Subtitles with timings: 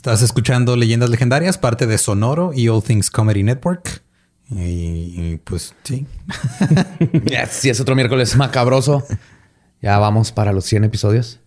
[0.00, 4.00] Estás escuchando Leyendas Legendarias, parte de Sonoro y All Things Comedy Network.
[4.48, 6.06] Y, pues sí.
[7.50, 9.04] Si es otro miércoles macabroso.
[9.82, 11.40] Ya vamos para los 100 episodios.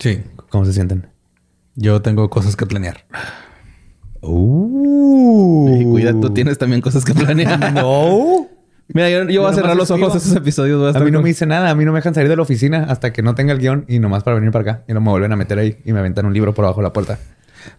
[0.00, 0.24] Sí.
[0.48, 1.06] ¿Cómo se sienten?
[1.76, 3.04] Yo tengo cosas que planear.
[4.22, 5.92] Uh.
[5.92, 7.72] cuidado, tú tienes también cosas que planear.
[7.74, 8.48] no.
[8.88, 10.96] Mira, yo, voy a cerrar los ojos a esos episodios.
[10.96, 11.70] A, mí no me dice nada.
[11.70, 13.84] A mí no me dejan salir de la oficina hasta que no tenga el guion
[13.86, 14.84] y nomás para venir para acá.
[14.88, 16.88] Y no me vuelven a meter ahí y me aventan un libro por abajo de
[16.88, 17.20] la puerta.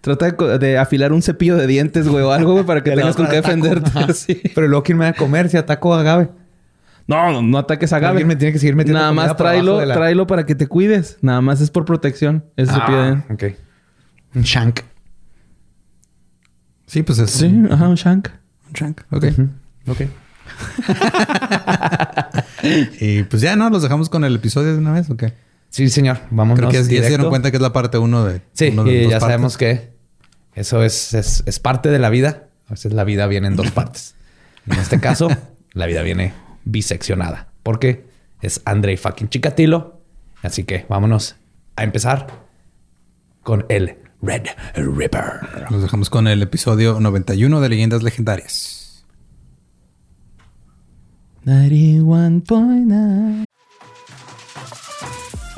[0.01, 3.27] Trata de, afilar un cepillo de dientes, güey, o algo, güey, para que tengas con
[3.27, 3.89] qué defenderte.
[4.55, 6.29] Pero luego, ¿quién me va a comer si ataco a Gabe?
[7.07, 8.11] No, no, ataques a Gabe.
[8.11, 11.17] Alguien me tiene que seguir metiendo Nada más tráelo, tráelo para que te cuides.
[11.21, 12.45] Nada más es por protección.
[12.55, 13.43] Ese cepillo de Ok.
[14.35, 14.81] Un shank.
[16.85, 17.31] Sí, pues es.
[17.31, 18.29] Sí, ajá, un shank.
[18.67, 19.01] Un shank.
[19.11, 19.25] Ok.
[19.87, 20.01] Ok.
[22.99, 23.69] y pues ya, ¿no?
[23.69, 25.33] ¿Los dejamos con el episodio de una vez o qué?
[25.69, 26.19] Sí, señor.
[26.31, 28.41] Vamos Creo que ya se dieron cuenta que es la parte uno de...
[28.53, 29.91] Sí, y ya sabemos que
[30.53, 32.47] eso es, es, parte de la vida.
[32.67, 34.15] A veces la vida viene en dos partes.
[34.65, 35.29] En este caso,
[35.73, 36.33] la vida viene
[36.65, 37.49] biseccionada.
[37.63, 38.05] Porque
[38.41, 39.99] es Andrei fucking Chikatilo.
[40.41, 41.35] Así que vámonos
[41.75, 42.27] a empezar
[43.43, 45.69] con el Red Ripper.
[45.69, 49.05] Nos dejamos con el episodio 91 de Leyendas Legendarias.
[51.45, 53.48] 91.9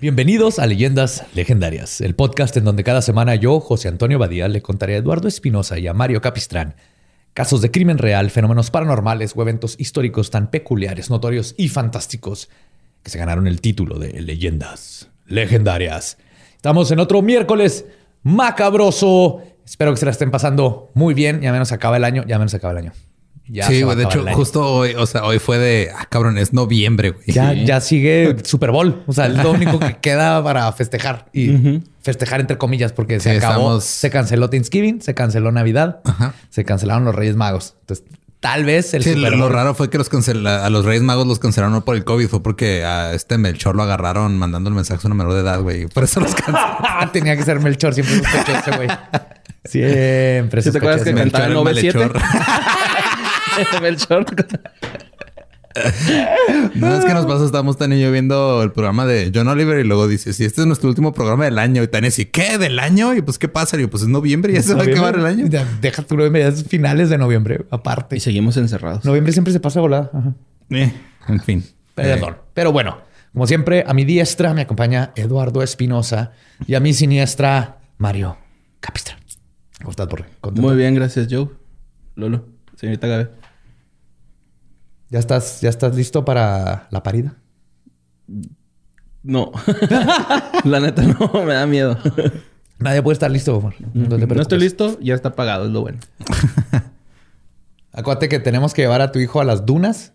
[0.00, 4.62] Bienvenidos a Leyendas Legendarias, el podcast en donde cada semana yo, José Antonio Badía, le
[4.62, 6.74] contaré a Eduardo Espinosa y a Mario Capistrán
[7.34, 12.48] casos de crimen real, fenómenos paranormales o eventos históricos tan peculiares, notorios y fantásticos
[13.02, 16.16] que se ganaron el título de Leyendas Legendarias.
[16.56, 17.84] Estamos en otro miércoles
[18.22, 19.42] macabroso.
[19.66, 21.42] Espero que se la estén pasando muy bien.
[21.42, 22.92] Ya menos acaba el año, ya menos acaba el año
[23.62, 23.96] sí, güey.
[23.96, 27.24] De hecho, justo hoy, o sea, hoy fue de, ah, cabrón, es noviembre, güey.
[27.26, 29.02] Ya, ya sigue Super Bowl.
[29.06, 33.36] O sea, es lo único que queda para festejar y festejar entre comillas, porque se
[33.36, 36.00] acabó, se canceló Thanksgiving, se canceló Navidad,
[36.50, 37.74] se cancelaron los Reyes Magos.
[37.80, 38.06] Entonces,
[38.40, 41.72] tal vez el sí, Lo raro fue que los a los Reyes Magos los cancelaron
[41.72, 45.06] no por el COVID, fue porque a este Melchor lo agarraron mandando el mensaje a
[45.06, 45.86] una menor de edad, güey.
[45.86, 47.12] Por eso los cancelaron.
[47.12, 48.88] Tenía que ser Melchor, siempre ese güey.
[49.62, 50.62] Siempre.
[50.62, 52.18] ¿Sí ¿Te acuerdas que cantaba el 97?
[53.82, 54.26] Melchor.
[56.74, 59.78] no, es que nos pasa, estamos Tania y yo viendo el programa de John Oliver
[59.78, 61.82] y luego dice, si este es nuestro último programa del año.
[61.82, 62.58] Y Tania dice, ¿qué?
[62.58, 63.14] ¿Del año?
[63.14, 63.76] Y pues, ¿qué pasa?
[63.76, 65.46] Y yo, pues es noviembre y ya se va a acabar el año.
[65.80, 68.16] Deja tu noviembre, es finales de noviembre, aparte.
[68.16, 69.04] Y seguimos encerrados.
[69.04, 70.10] Noviembre siempre se pasa volada.
[70.70, 70.92] Eh,
[71.28, 71.64] en fin.
[71.94, 72.36] Perdón.
[72.54, 72.98] Pero bueno,
[73.32, 76.32] como siempre, a mi diestra me acompaña Eduardo Espinosa
[76.66, 78.38] y a mi siniestra, Mario
[78.80, 79.18] Capistra.
[79.78, 80.08] ¿Cómo estás?
[80.54, 81.48] Muy bien, gracias, Joe.
[82.16, 82.44] Lolo,
[82.76, 83.39] señorita Gabe.
[85.10, 87.36] ¿Ya estás, ¿Ya estás listo para la parida?
[89.22, 89.52] No.
[90.64, 91.98] la neta no, me da miedo.
[92.78, 93.74] Nadie puede estar listo, amor.
[93.92, 95.98] No, no estoy listo, ya está pagado, es lo bueno.
[97.92, 100.14] Acuérdate que tenemos que llevar a tu hijo a las dunas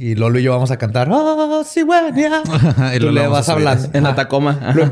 [0.00, 1.08] y Lolo y yo vamos a cantar.
[1.10, 4.72] ¡Oh, y Tú le vas a hablar en la Tacoma.
[4.74, 4.86] Lo,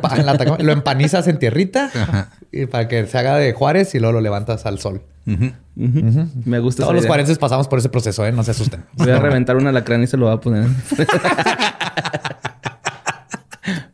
[0.59, 4.67] lo, empanizas en tierrita y para que se haga de Juárez y luego lo levantas
[4.67, 5.03] al sol.
[5.75, 8.33] Me gusta Todos los juarenses pasamos por ese proceso, ¿eh?
[8.33, 8.85] No se asusten.
[8.95, 10.67] Voy a reventar un alacrán y se lo voy a poner.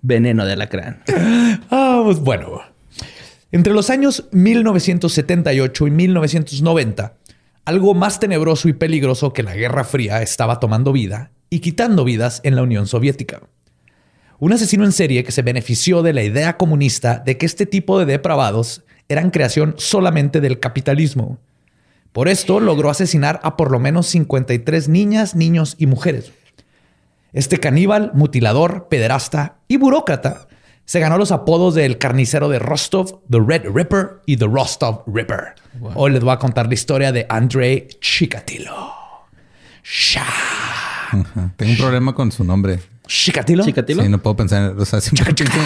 [0.02, 1.02] Veneno de alacrán.
[1.70, 2.60] Ah, pues bueno.
[3.52, 7.12] Entre los años 1978 y 1990
[7.64, 12.40] algo más tenebroso y peligroso que la Guerra Fría estaba tomando vida y quitando vidas
[12.44, 13.40] en la Unión Soviética.
[14.38, 17.98] Un asesino en serie que se benefició de la idea comunista de que este tipo
[17.98, 21.38] de depravados eran creación solamente del capitalismo.
[22.12, 26.32] Por esto logró asesinar a por lo menos 53 niñas, niños y mujeres.
[27.32, 30.48] Este caníbal, mutilador, pederasta y burócrata
[30.86, 35.54] se ganó los apodos del carnicero de Rostov, The Red Ripper y The Rostov Ripper.
[35.94, 38.92] Hoy les voy a contar la historia de Andrei Chikatilo.
[39.82, 40.24] Sha.
[41.56, 42.80] Tengo un problema con su nombre.
[43.06, 43.64] ¿Chikatilo?
[43.64, 44.02] ¿Chikatilo?
[44.02, 44.72] Sí, no puedo pensar.
[44.72, 45.58] en- O sea, siempre pienso,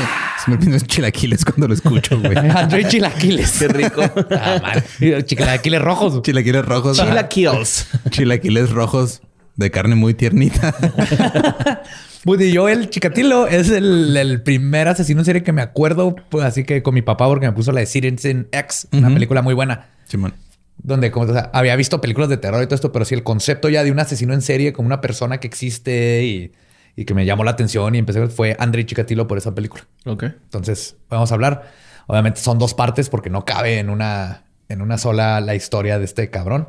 [0.45, 2.37] siempre pienso en chilaquiles cuando lo escucho, güey.
[2.51, 3.59] Andrei Chilaquiles.
[3.61, 4.03] Qué rico.
[4.33, 4.83] Ah,
[5.25, 6.21] Chilaquiles rojos.
[6.23, 6.97] Chilaquiles rojos.
[6.99, 7.87] Chilaquiles.
[8.11, 9.21] Chilaquiles rojos
[9.59, 10.73] de carne muy tiernita.
[12.25, 16.63] Woody Joel Chikatilo es el, el primer asesino en serie que me acuerdo, pues, así
[16.63, 19.89] que con mi papá, porque me puso la de Citizen X, una película muy buena.
[20.05, 20.35] Simón.
[20.77, 23.25] Donde como, o sea, había visto películas de terror y todo esto, pero sí el
[23.25, 26.53] concepto ya de un asesino en serie como una persona que existe y,
[26.95, 29.85] y que me llamó la atención y empecé fue Andrei Chikatilo por esa película.
[30.07, 30.23] Ok.
[30.23, 31.73] Entonces, vamos a hablar.
[32.07, 36.05] Obviamente son dos partes porque no cabe en una, en una sola la historia de
[36.05, 36.69] este cabrón.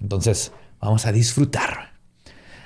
[0.00, 1.89] Entonces, vamos a disfrutar.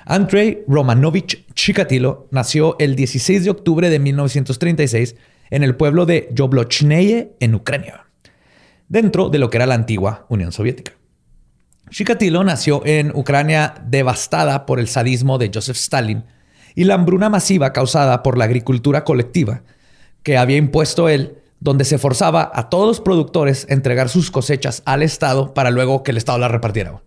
[0.05, 5.15] Andrei Romanovich Chikatilo nació el 16 de octubre de 1936
[5.49, 8.05] en el pueblo de Yoblochneye, en Ucrania,
[8.87, 10.93] dentro de lo que era la antigua Unión Soviética.
[11.89, 16.23] Chikatilo nació en Ucrania devastada por el sadismo de Joseph Stalin
[16.75, 19.63] y la hambruna masiva causada por la agricultura colectiva
[20.21, 24.83] que había impuesto él, donde se forzaba a todos los productores a entregar sus cosechas
[24.85, 27.01] al Estado para luego que el Estado las repartiera.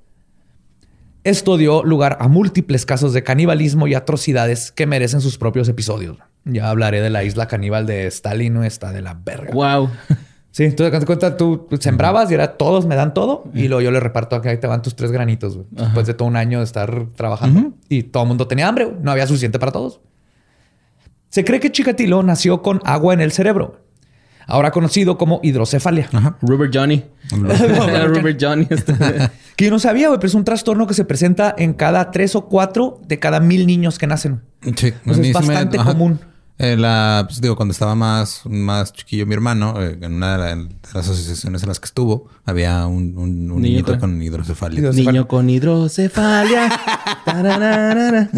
[1.24, 6.18] Esto dio lugar a múltiples casos de canibalismo y atrocidades que merecen sus propios episodios.
[6.44, 9.52] Ya hablaré de la isla caníbal de Stalin, no está de la verga.
[9.52, 9.90] Wow.
[10.50, 13.92] Sí, entonces, te cuenta, tú sembrabas y era todos me dan todo y luego yo
[13.92, 15.68] le reparto acá ahí te van tus tres granitos, güey.
[15.70, 19.12] Después de todo un año de estar trabajando y todo el mundo tenía hambre, no
[19.12, 20.00] había suficiente para todos.
[21.28, 23.82] Se cree que Chikatilo nació con agua en el cerebro,
[24.48, 26.08] ahora conocido como hidrocefalia.
[26.42, 27.04] Rubber Johnny.
[27.30, 28.66] Rubber Johnny.
[28.68, 28.94] este.
[29.58, 32.36] Que yo no sabía, güey, pero es un trastorno que se presenta en cada tres
[32.36, 34.40] o cuatro de cada mil niños que nacen.
[34.76, 35.90] Sí, es me- bastante ajá.
[35.90, 36.20] común.
[36.60, 40.38] Eh, la, pues, digo, cuando estaba más, más chiquillo mi hermano, eh, en una de,
[40.38, 44.00] la- de las asociaciones en las que estuvo, había un, un- un Niño niñito con-
[44.00, 44.80] con hidrocefalia.
[44.80, 46.68] Hidro- Niño con hidrocefalia.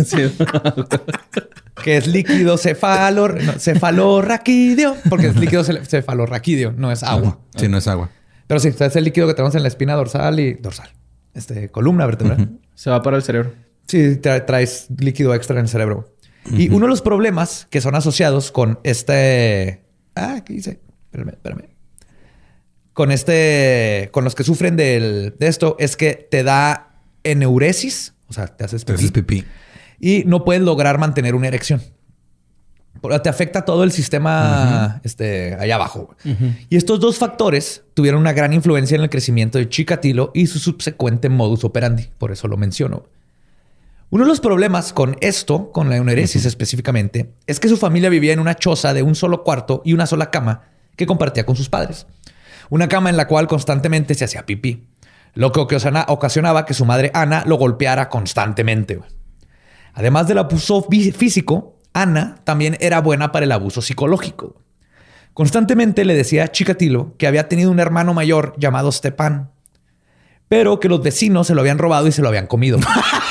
[1.83, 7.39] Que es líquido cefalo, no, cefalorraquídeo, porque es líquido ce- cefalorraquídeo, no es agua.
[7.57, 8.11] Sí, no es agua.
[8.47, 10.91] Pero sí, es el líquido que tenemos en la espina dorsal y dorsal.
[11.33, 12.59] Este, columna vertebral.
[12.75, 13.53] Se va para el cerebro.
[13.87, 16.13] Sí, tra- traes líquido extra en el cerebro.
[16.53, 19.85] Y uno de los problemas que son asociados con este...
[20.17, 20.81] Ah, ¿qué dice?
[21.05, 21.65] Espérame, espérame.
[22.93, 24.09] Con este...
[24.13, 26.95] Con los que sufren del- de esto es que te da
[27.25, 28.15] eneuresis.
[28.29, 29.01] O sea, te haces Te pipí.
[29.05, 29.45] haces pipí.
[30.01, 31.83] Y no puedes lograr mantener una erección.
[33.23, 36.17] Te afecta todo el sistema este, allá abajo.
[36.69, 40.59] Y estos dos factores tuvieron una gran influencia en el crecimiento de Chikatilo y su
[40.59, 42.09] subsecuente modus operandi.
[42.19, 43.05] Por eso lo menciono.
[44.11, 48.33] Uno de los problemas con esto, con la euneresis específicamente, es que su familia vivía
[48.33, 50.63] en una choza de un solo cuarto y una sola cama
[50.97, 52.07] que compartía con sus padres.
[52.71, 54.89] Una cama en la cual constantemente se hacía pipí.
[55.35, 59.01] Lo que ocasiona- ocasionaba que su madre Ana lo golpeara constantemente.
[59.95, 64.57] Además del abuso fí- físico, Ana también era buena para el abuso psicológico.
[65.35, 69.53] Constantemente le decía a Chikatilo que había tenido un hermano mayor llamado Stepan,
[70.49, 72.79] pero que los vecinos se lo habían robado y se lo habían comido.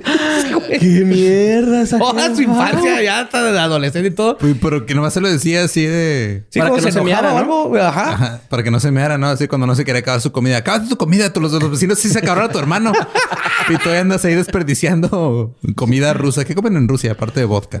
[0.00, 4.38] ¡Qué mierda esa Toda su infancia, ya hasta de adolescente y todo.
[4.40, 6.44] Uy, pero que nomás se lo decía así de...
[6.50, 7.38] Sí, Para como que no se meara, o ¿no?
[7.38, 8.12] algo, Ajá.
[8.12, 9.28] Ajá, para que no se meara, ¿no?
[9.28, 10.56] Así cuando no se quería acabar su comida.
[10.58, 12.92] Acabas tu comida, tú, los, los vecinos sí se acabaron a tu hermano.
[13.68, 16.44] y todavía andas ahí desperdiciando comida rusa.
[16.44, 17.80] ¿Qué comen en Rusia aparte de vodka?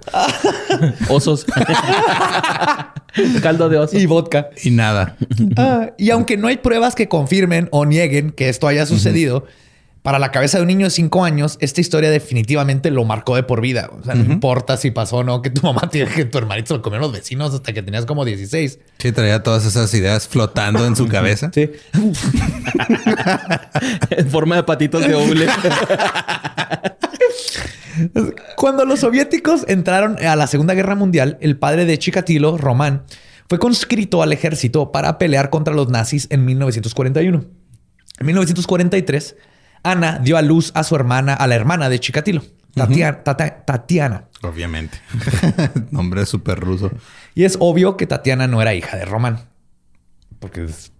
[1.08, 1.46] Osos.
[3.42, 3.98] Caldo de oso.
[3.98, 4.50] Y vodka.
[4.62, 5.16] Y nada.
[5.56, 9.44] Ah, y aunque no hay pruebas que confirmen o nieguen que esto haya sucedido,
[10.02, 13.44] para la cabeza de un niño de 5 años, esta historia definitivamente lo marcó de
[13.44, 13.88] por vida.
[14.00, 16.68] O sea, no importa si pasó o no, que tu mamá tiene que tu hermanito
[16.68, 18.80] se lo comieron los vecinos hasta que tenías como 16.
[18.98, 21.52] Sí, traía todas esas ideas flotando en su cabeza.
[21.54, 21.70] Sí.
[24.10, 25.46] en forma de patitos de hule.
[28.56, 33.04] Cuando los soviéticos entraron a la Segunda Guerra Mundial, el padre de Chikatilo, Román,
[33.48, 37.44] fue conscrito al ejército para pelear contra los nazis en 1941.
[38.18, 39.36] En 1943,
[39.82, 42.42] Ana dio a luz a su hermana, a la hermana de Chikatilo,
[42.74, 44.24] Tata- Tatiana.
[44.42, 44.98] Obviamente.
[45.90, 46.90] Nombre súper ruso.
[47.34, 49.40] Y es obvio que Tatiana no era hija de Román,
[50.38, 50.92] porque es-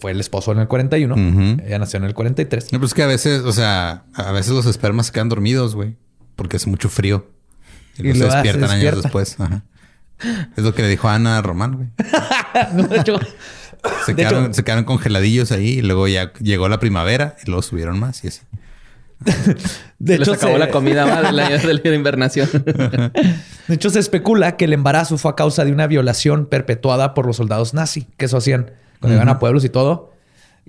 [0.00, 1.62] fue el esposo en el 41, Ujú.
[1.64, 2.72] ella nació en el 43.
[2.72, 5.96] No, pues que a veces, o sea, a veces los espermas se quedan dormidos, güey.
[6.34, 7.30] Porque hace mucho frío.
[7.96, 9.00] Y, se despiertan años despierta.
[9.02, 9.38] después.
[9.40, 9.62] Ajá.
[10.56, 11.88] Es lo que le dijo Ana a Román, güey.
[12.74, 13.20] No, de hecho,
[14.04, 17.46] Se De quedaron, hecho- se quedaron congeladillos ahí y luego ya llegó la primavera y
[17.46, 18.40] luego subieron más y así.
[19.98, 22.48] De hecho, se acabó la comida de la, de la invernación.
[23.68, 27.26] De hecho, se especula que el embarazo fue a causa de una violación perpetuada por
[27.26, 30.12] los soldados nazi, que eso hacían cuando iban a pueblos y todo.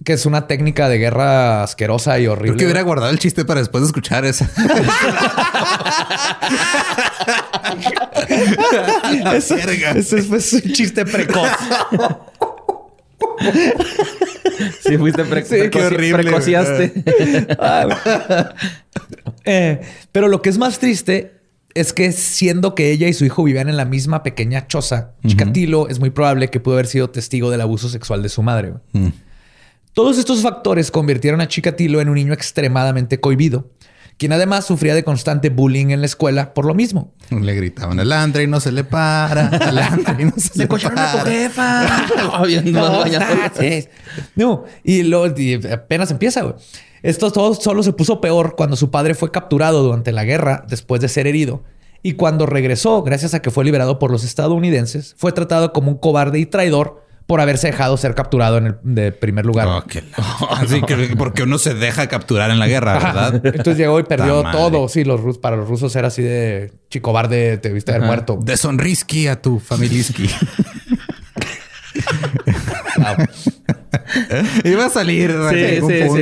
[0.06, 2.50] Que es una técnica de guerra asquerosa y horrible.
[2.50, 4.48] Creo que hubiera guardado el chiste para después de escuchar esa.
[9.36, 9.56] eso,
[9.96, 11.50] eso es un chiste precoz.
[14.82, 16.94] Sí, fuiste pre sí, qué horrible, precociaste.
[19.46, 21.42] eh, pero lo que es más triste
[21.74, 25.90] es que siendo que ella y su hijo vivían en la misma pequeña choza, Chikatilo
[25.90, 28.74] es muy probable que pudo haber sido testigo del abuso sexual de su madre.
[28.94, 29.10] Mm.
[29.94, 33.72] Todos estos factores convirtieron a Chikatilo en un niño extremadamente cohibido,
[34.18, 37.14] quien además sufría de constante bullying en la escuela por lo mismo.
[37.30, 39.50] Le gritaban el Andre y no se le para.
[39.70, 41.12] El Andre y no se, le para.
[41.14, 42.08] a tu jefa.
[44.36, 45.26] no, y, lo,
[45.72, 46.56] apenas empieza, güey.
[47.04, 51.00] Esto todo solo se puso peor cuando su padre fue capturado durante la guerra después
[51.00, 51.64] de ser herido.
[52.02, 55.98] Y cuando regresó, gracias a que fue liberado por los estadounidenses, fue tratado como un
[55.98, 59.68] cobarde y traidor por haberse dejado ser capturado en el de primer lugar.
[59.68, 59.84] Oh,
[60.52, 63.46] Así que porque uno se deja capturar en la guerra, ¿verdad?
[63.46, 64.88] Entonces llegó y perdió todo.
[64.88, 68.40] Sí, los para los rusos era así de chicobarde, te viste haber muerto.
[68.42, 70.30] De sonrisky a tu familiski.
[74.64, 75.36] Iba a salir.
[75.50, 76.22] Sí, sí, sí,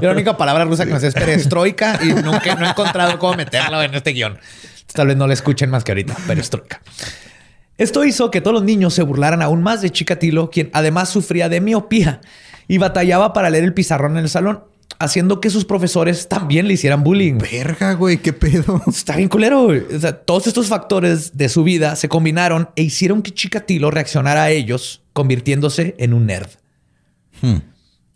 [0.00, 3.34] La única palabra rusa que me sé es perestroika y nunca no he encontrado cómo
[3.34, 4.38] meterlo en este guion.
[4.92, 6.14] Tal vez no le escuchen más que ahorita.
[6.26, 6.80] Perestroika.
[7.78, 11.48] Esto hizo que todos los niños se burlaran aún más de Chikatilo, quien además sufría
[11.48, 12.20] de miopía
[12.66, 14.64] y batallaba para leer el pizarrón en el salón,
[14.98, 17.38] haciendo que sus profesores también le hicieran bullying.
[17.38, 18.82] Verga, güey, qué pedo.
[18.88, 19.68] Está bien culero.
[19.68, 24.42] O sea, todos estos factores de su vida se combinaron e hicieron que Chikatilo reaccionara
[24.42, 26.50] a ellos, convirtiéndose en un nerd.
[27.40, 27.58] Hmm.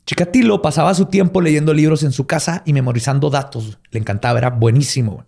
[0.06, 3.78] Chikatilo pasaba su tiempo leyendo libros en su casa y memorizando datos.
[3.92, 5.24] Le encantaba, era buenísimo.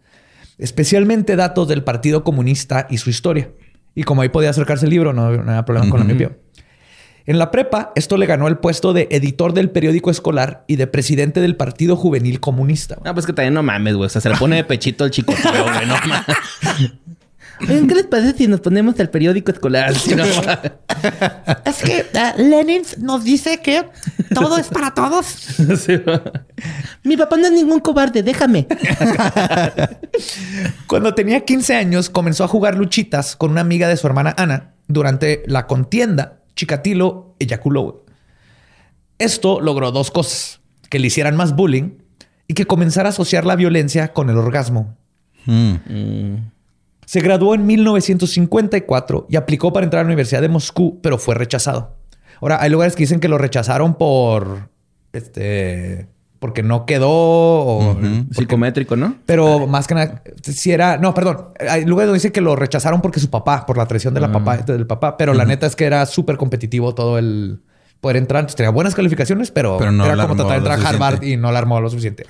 [0.59, 3.51] Especialmente datos del Partido Comunista y su historia.
[3.95, 6.33] Y como ahí podía acercarse el libro, no, había problema con la miopía.
[7.27, 10.87] En la prepa, esto le ganó el puesto de editor del periódico escolar y de
[10.87, 12.99] presidente del Partido Juvenil Comunista.
[13.05, 14.07] Ah, pues que también no mames, güey.
[14.07, 15.87] O sea, se le pone de pechito el chico, güey.
[15.87, 15.95] No
[17.61, 19.93] ¿Qué les parece si nos ponemos el periódico escolar?
[21.65, 23.89] es que uh, Lenin nos dice que
[24.35, 25.47] todo es para todos.
[27.05, 28.67] Mi papá no es ningún cobarde, déjame.
[30.87, 34.75] Cuando tenía 15 años, comenzó a jugar luchitas con una amiga de su hermana Ana.
[34.87, 38.05] Durante la contienda, Chikatilo eyaculó.
[39.19, 41.99] Esto logró dos cosas: que le hicieran más bullying
[42.47, 44.97] y que comenzara a asociar la violencia con el orgasmo.
[45.47, 45.75] Hmm.
[45.87, 46.54] Mm.
[47.07, 51.35] Se graduó en 1954 y aplicó para entrar a la Universidad de Moscú, pero fue
[51.35, 51.97] rechazado.
[52.41, 54.69] Ahora, hay lugares que dicen que lo rechazaron por
[55.13, 56.09] este
[56.45, 57.97] porque no quedó o
[58.31, 59.17] psicométrico, ¿no?
[59.25, 63.01] Pero más que nada, si era, no, perdón, hay lugares donde dicen que lo rechazaron
[63.01, 64.63] porque su papá, por la traición de la papá, ah.
[64.63, 67.63] del papá, pero la neta es que era súper competitivo todo el
[68.03, 68.45] poder entrar.
[68.45, 71.81] tenía buenas calificaciones, pero, era como tratar de entrar a Harvard y no la armó
[71.81, 72.27] lo suficiente.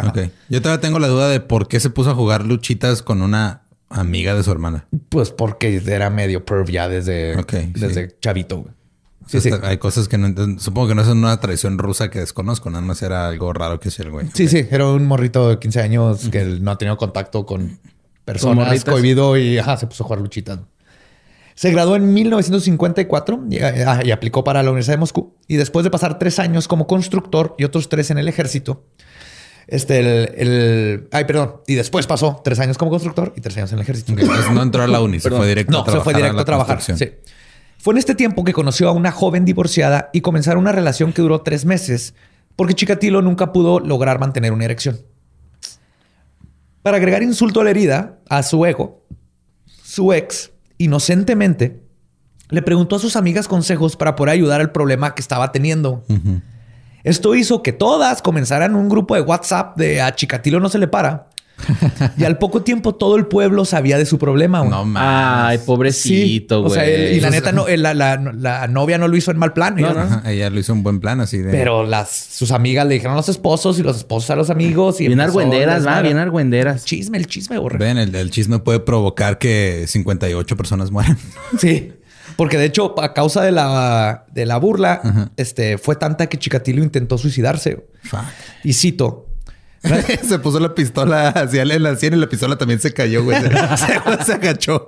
[0.48, 3.63] Yo todavía tengo la duda de por qué se puso a jugar luchitas con una
[3.94, 4.86] Amiga de su hermana.
[5.08, 7.36] Pues porque era medio perv ya desde,
[7.72, 8.66] desde chavito.
[9.26, 9.50] Sí, sí.
[9.62, 12.70] Hay cosas que no Supongo que no es una tradición rusa que desconozco.
[12.70, 14.26] Nada más era algo raro que hacía el güey.
[14.34, 14.66] Sí, sí.
[14.70, 17.78] Era un morrito de 15 años que no ha tenido contacto con
[18.24, 20.58] personas cohibido y se puso a jugar luchitas.
[21.54, 23.44] Se graduó en 1954
[23.86, 25.36] ah, y, aplicó para la Universidad de Moscú.
[25.46, 28.86] Y después de pasar tres años como constructor y otros tres en el ejército,
[29.66, 29.98] este,
[30.42, 31.56] el, Ay, perdón.
[31.66, 34.12] Y después pasó tres años como constructor y tres años en el ejército.
[34.52, 36.00] no entró a la uni, se fue directo a trabajar.
[36.00, 36.82] se fue directo a, trabajar.
[36.82, 37.10] Sí.
[37.78, 41.22] Fue en este tiempo que conoció a una joven divorciada y comenzaron una relación que
[41.22, 42.14] duró tres meses
[42.56, 45.00] porque Chikatilo nunca pudo lograr mantener una erección.
[46.82, 49.06] Para agregar insulto a la herida, a su ego,
[49.82, 51.82] su ex, inocentemente,
[52.50, 56.04] le preguntó a sus amigas consejos para poder ayudar al problema que estaba teniendo.
[57.04, 60.88] Esto hizo que todas comenzaran un grupo de WhatsApp de a Chicatilo no se le
[60.88, 61.28] para.
[62.16, 64.64] y al poco tiempo todo el pueblo sabía de su problema.
[64.64, 65.02] No mames.
[65.02, 66.72] Ay, pobrecito, güey.
[66.72, 69.76] O sea, y la neta, no, la, novia no lo hizo en mal plan.
[69.76, 71.50] No, Ella lo hizo en buen plan, así de.
[71.50, 75.00] Pero las, sus amigas le dijeron a los esposos y los esposos a los amigos.
[75.00, 76.84] Y bien argüenderas, va, bien argüenderas.
[76.84, 77.76] Chisme, el chisme, güey.
[77.76, 81.18] Ven, el, el chisme puede provocar que 58 personas mueran.
[81.58, 81.92] Sí.
[82.36, 86.82] Porque de hecho, a causa de la, de la burla, este, fue tanta que Chikatilo
[86.82, 87.86] intentó suicidarse.
[88.62, 89.26] Y cito.
[90.26, 93.36] se puso la pistola hacia la sien y la pistola también se cayó, güey.
[94.24, 94.86] Se, agachó.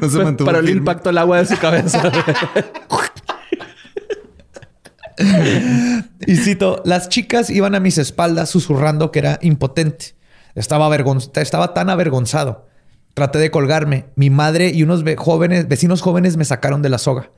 [0.00, 0.46] no se mantuvo.
[0.46, 2.10] Para el impacto el agua de su cabeza.
[6.26, 10.14] Y cito, las chicas iban a mis espaldas susurrando que era impotente.
[10.54, 12.66] Estaba, avergon- estaba tan avergonzado.
[13.20, 14.06] Traté de colgarme.
[14.16, 17.30] Mi madre y unos ve- jóvenes, vecinos jóvenes me sacaron de la soga.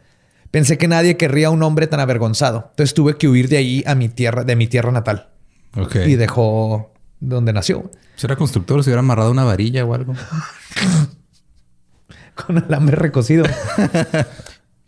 [0.53, 2.69] Pensé que nadie querría a un hombre tan avergonzado.
[2.71, 5.31] Entonces tuve que huir de ahí a mi tierra, de mi tierra natal.
[5.77, 5.97] Ok.
[6.07, 7.91] Y dejó donde nació.
[8.15, 10.15] Si era constructor, se hubiera amarrado una varilla o algo.
[12.37, 13.45] con alambre recocido.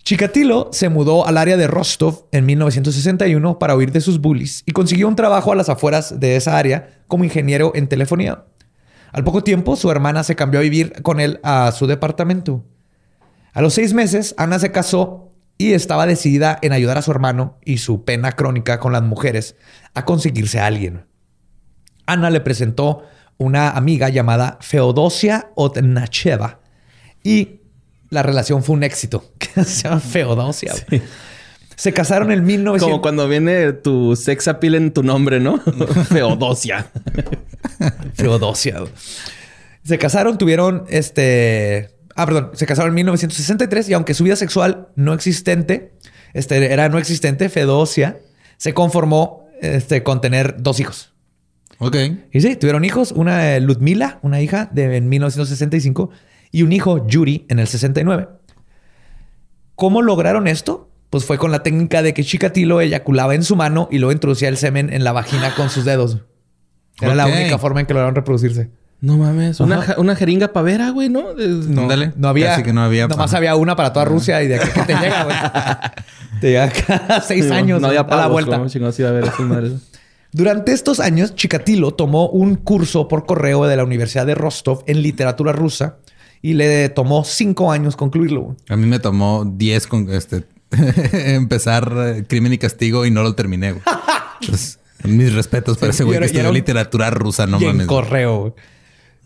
[0.05, 4.71] Chikatilo se mudó al área de Rostov en 1961 para huir de sus bullies y
[4.71, 8.45] consiguió un trabajo a las afueras de esa área como ingeniero en telefonía.
[9.15, 12.65] Al poco tiempo, su hermana se cambió a vivir con él a su departamento.
[13.53, 17.57] A los seis meses, Ana se casó y estaba decidida en ayudar a su hermano
[17.65, 19.55] y su pena crónica con las mujeres
[19.95, 21.07] a conseguirse a alguien.
[22.07, 23.05] Ana le presentó
[23.39, 26.59] una amiga llamada Feodosia Otnacheva
[27.23, 27.61] y
[28.11, 29.33] la relación fue un éxito.
[29.65, 30.75] Se llama Feodosia.
[31.77, 32.83] Se casaron en 1900.
[32.83, 35.61] Como cuando viene tu sex appeal en tu nombre, ¿no?
[36.09, 36.91] Feodosia.
[38.15, 38.81] Feodosia.
[38.81, 38.93] güey.
[39.85, 41.91] Se casaron, tuvieron este.
[42.17, 42.51] Ah, perdón.
[42.55, 45.93] Se casaron en 1963 y aunque su vida sexual no existente,
[46.33, 48.19] este, era no existente, Feodosia
[48.57, 51.13] se conformó este, con tener dos hijos.
[51.79, 51.97] Ok.
[52.33, 56.11] Y sí, tuvieron hijos, una eh, Ludmila, una hija de en 1965
[56.51, 58.29] y un hijo Yuri en el 69.
[59.75, 60.89] ¿Cómo lograron esto?
[61.11, 64.49] Pues fue con la técnica de que Chikatilo eyaculaba en su mano y luego introducía
[64.49, 66.19] el semen en la vagina con sus dedos.
[67.01, 68.71] Era la única forma en que lograron reproducirse.
[69.01, 69.61] No mames.
[69.61, 71.35] Una, ja- una jeringa pavera, güey, ¿no?
[71.35, 72.13] De- No, Ándale.
[72.17, 72.51] no había.
[72.51, 74.95] Casi que no había Nomás había una para toda Rusia y de aquí que te
[74.95, 75.37] llega, güey.
[76.41, 77.81] te llega cada seis años.
[77.83, 78.57] No había a la vuelta.
[78.57, 79.73] ¿cómo chingados iba a ver esas madres?
[80.33, 85.03] Durante estos años, Chikatilo tomó un curso por correo de la Universidad de Rostov en
[85.03, 85.97] literatura rusa
[86.43, 88.41] y le tomó cinco años concluirlo.
[88.41, 88.57] güey.
[88.69, 90.45] A mí me tomó 10 con este
[91.13, 93.73] empezar eh, crimen y castigo y no lo terminé.
[93.73, 93.83] güey.
[94.41, 97.87] Entonces, mis respetos para Sí, ese güey que estudió literatura rusa, no y en mames.
[97.87, 98.55] correo.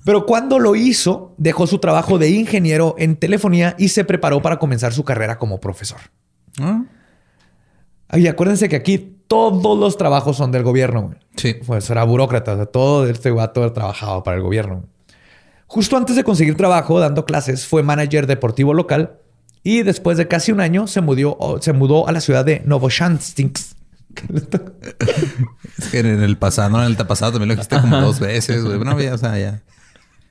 [0.04, 4.58] Pero cuando lo hizo, dejó su trabajo de ingeniero en telefonía y se preparó para
[4.58, 5.98] comenzar su carrera como profesor.
[6.60, 6.84] Ah,
[8.14, 11.02] Y acuérdense que aquí todos los trabajos son del gobierno.
[11.02, 11.16] güey.
[11.36, 11.54] Sí.
[11.66, 12.52] Pues era burócrata.
[12.54, 14.84] o sea, todo este vato trabajaba para el gobierno.
[15.66, 19.18] Justo antes de conseguir trabajo dando clases, fue manager deportivo local
[19.62, 23.76] y después de casi un año se mudó, se mudó a la ciudad de Novoshanstinsk.
[25.78, 28.64] Es que en el pasado, no, en el pasado también lo dijiste como dos veces,
[28.64, 28.76] güey.
[28.76, 29.62] Bueno, ya, o sea, ya.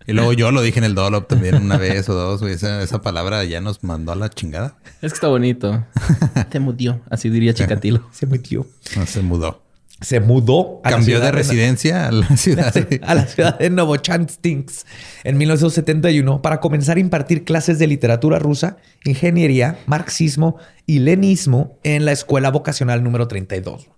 [0.06, 2.54] Y luego yo lo dije en el Dolop también una vez o dos, güey.
[2.54, 4.78] Esa, esa palabra ya nos mandó a la chingada.
[5.02, 5.86] Es que está bonito.
[6.50, 7.02] Te mudió.
[7.10, 8.08] Así diría Chikatilo.
[8.12, 8.26] Se.
[8.26, 9.67] No, se mudó.
[10.00, 12.72] Se mudó a la Cambió de residencia a la ciudad.
[12.74, 14.86] de- a la ciudad de Novochantinsk
[15.24, 22.06] en 1971 para comenzar a impartir clases de literatura rusa, ingeniería, marxismo y lenismo en
[22.06, 23.90] la escuela vocacional número 32.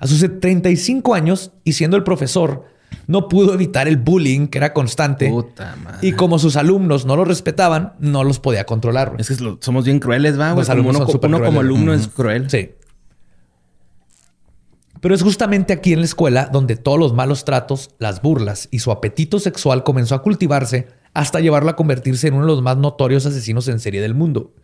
[0.00, 2.64] A sus 35 años y siendo el profesor,
[3.06, 5.28] no pudo evitar el bullying que era constante.
[5.28, 5.98] Puta madre.
[6.06, 9.10] Y como sus alumnos no lo respetaban, no los podía controlar.
[9.10, 9.20] güey.
[9.20, 10.54] Es que somos bien crueles, va.
[10.54, 12.50] Los alumnos Uno, son súper uno como alumno es cruel.
[12.50, 12.72] Sí.
[15.02, 18.78] Pero es justamente aquí en la escuela donde todos los malos tratos, las burlas y
[18.78, 22.76] su apetito sexual comenzó a cultivarse hasta llevarlo a convertirse en uno de los más
[22.76, 24.54] notorios asesinos en serie del mundo.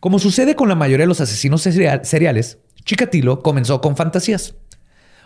[0.00, 4.54] Como sucede con la mayoría de los asesinos serial- seriales, Chikatilo comenzó con fantasías.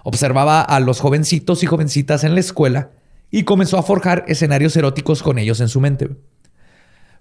[0.04, 2.92] Observaba a los jovencitos y jovencitas en la escuela
[3.32, 6.10] y comenzó a forjar escenarios eróticos con ellos en su mente.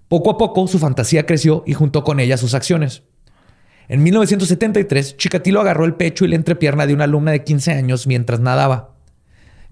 [0.06, 3.02] Poco a poco su fantasía creció y juntó con ella sus acciones.
[3.88, 8.06] En 1973, Chikatilo agarró el pecho y la entrepierna de una alumna de 15 años
[8.06, 8.94] mientras nadaba,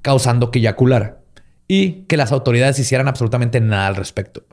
[0.03, 1.19] causando que eyaculara
[1.67, 4.45] y que las autoridades hicieran absolutamente nada al respecto.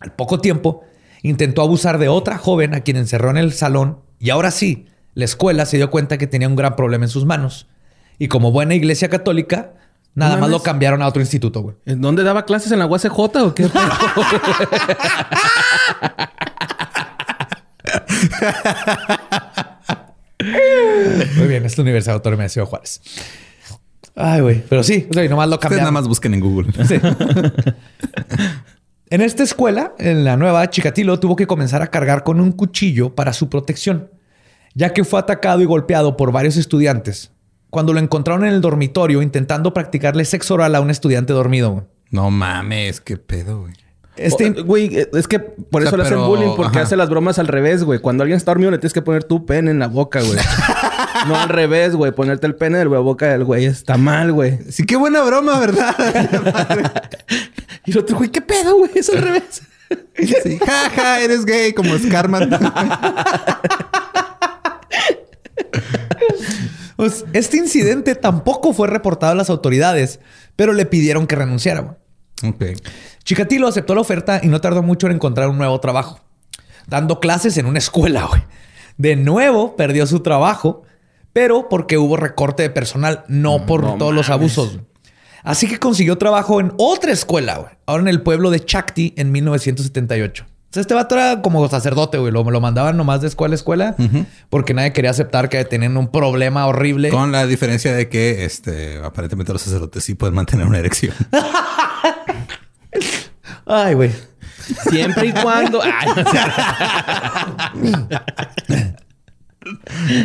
[0.00, 0.84] Al poco tiempo,
[1.22, 5.24] intentó abusar de otra joven a quien encerró en el salón y ahora sí, la
[5.24, 7.68] escuela se dio cuenta que tenía un gran problema en sus manos.
[8.18, 9.74] Y como buena iglesia católica,
[10.14, 11.76] nada más lo cambiaron a otro instituto, güey.
[11.86, 12.72] ¿En dónde daba clases?
[12.72, 13.68] ¿En la UACJ o qué?
[21.36, 23.00] Muy bien, es la Universidad Autónoma de Ciudad Juárez.
[24.14, 24.62] Ay, güey.
[24.68, 25.82] Pero sí, o sea, y nomás lo Ustedes cambiaron.
[25.84, 26.72] nada más busquen en Google.
[26.86, 26.96] Sí.
[29.10, 33.14] en esta escuela, en la nueva, Chikatilo tuvo que comenzar a cargar con un cuchillo
[33.14, 34.10] para su protección,
[34.74, 37.32] ya que fue atacado y golpeado por varios estudiantes
[37.70, 41.86] cuando lo encontraron en el dormitorio intentando practicarle sexo oral a un estudiante dormido.
[42.10, 43.74] No mames, qué pedo, güey.
[44.18, 46.78] Este, O- Güey, eh, es que por O sea, eso le hacen pero- bullying, porque
[46.78, 46.86] ajá.
[46.86, 48.00] hace las bromas al revés, güey.
[48.00, 50.38] Cuando alguien está dormido, le tienes que poner tu pene en la boca, güey.
[51.28, 52.12] no al revés, güey.
[52.12, 54.58] Ponerte el pene en la boca del güey está mal, güey.
[54.70, 55.94] Sí, qué buena broma, ¿verdad?
[57.86, 58.90] Y el otro, güey, ¿qué pedo, güey?
[58.96, 59.62] Es al revés.
[60.42, 62.50] sí, jaja, eres gay como Scarman.
[66.96, 70.20] Pues este incidente tampoco fue reportado a las autoridades,
[70.56, 71.80] pero le pidieron que renunciara.
[71.80, 71.96] güey.
[72.42, 72.64] Ok.
[73.24, 76.20] Chikatilo aceptó la oferta y no tardó mucho en encontrar un nuevo trabajo,
[76.86, 78.24] dando clases en una escuela.
[78.28, 78.42] güey.
[78.96, 80.82] De nuevo perdió su trabajo,
[81.32, 84.80] pero porque hubo recorte de personal, no por todos los abusos.
[85.44, 89.30] Así que consiguió trabajo en otra escuela, güey, ahora en el pueblo de Chakti en
[89.30, 90.44] 1978.
[90.44, 92.30] O sea, este vato era como sacerdote, güey.
[92.30, 93.96] Lo, lo mandaban nomás de escuela a escuela
[94.50, 97.08] porque nadie quería aceptar que tenían un problema horrible.
[97.08, 101.14] Con la diferencia de que este aparentemente los sacerdotes sí pueden mantener una erección.
[103.68, 104.10] Ay, güey.
[104.90, 105.80] Siempre y cuando.
[105.82, 106.08] Ay,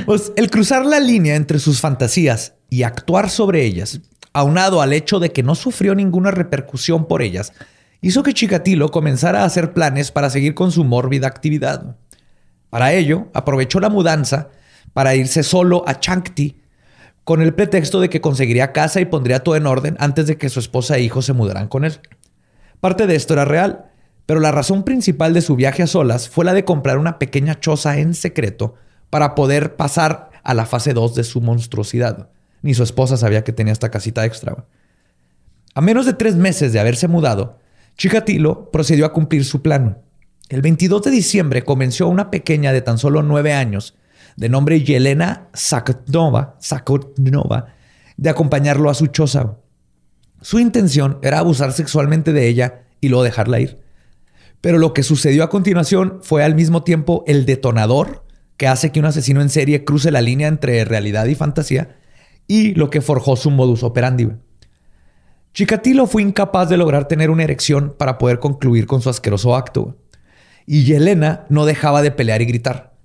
[0.06, 4.00] Pues el cruzar la línea entre sus fantasías y actuar sobre ellas,
[4.32, 7.52] aunado al hecho de que no sufrió ninguna repercusión por ellas,
[8.02, 11.98] hizo que Chikatilo comenzara a hacer planes para seguir con su mórbida actividad.
[12.70, 14.50] Para ello, aprovechó la mudanza
[14.94, 16.62] para irse solo a Chankti
[17.24, 20.50] con el pretexto de que conseguiría casa y pondría todo en orden antes de que
[20.50, 22.00] su esposa e hijos se mudaran con él.
[22.84, 23.86] Parte de esto era real,
[24.26, 27.58] pero la razón principal de su viaje a solas fue la de comprar una pequeña
[27.58, 28.76] choza en secreto
[29.10, 32.28] para poder pasar a la fase 2 de su monstruosidad.
[32.62, 34.66] Ni su esposa sabía que tenía esta casita extra.
[35.74, 37.58] A menos de tres meses de haberse mudado,
[37.98, 40.00] Chikatilo procedió a cumplir su plan.
[40.50, 43.96] El 22 de diciembre convenció a una pequeña de tan solo nueve años,
[44.36, 47.68] de nombre Yelena Sakotnova, Sakotnova,
[48.18, 49.56] de acompañarlo a su choza.
[50.44, 53.80] Su intención era abusar sexualmente de ella y luego dejarla ir.
[54.60, 58.26] Pero lo que sucedió a continuación fue al mismo tiempo el detonador
[58.58, 61.96] que hace que un asesino en serie cruce la línea entre realidad y fantasía
[62.46, 64.32] y lo que forjó su modus operandi.
[65.54, 69.96] Chikatilo fue incapaz de lograr tener una erección para poder concluir con su asqueroso acto.
[70.66, 72.96] Y Yelena no dejaba de pelear y gritar.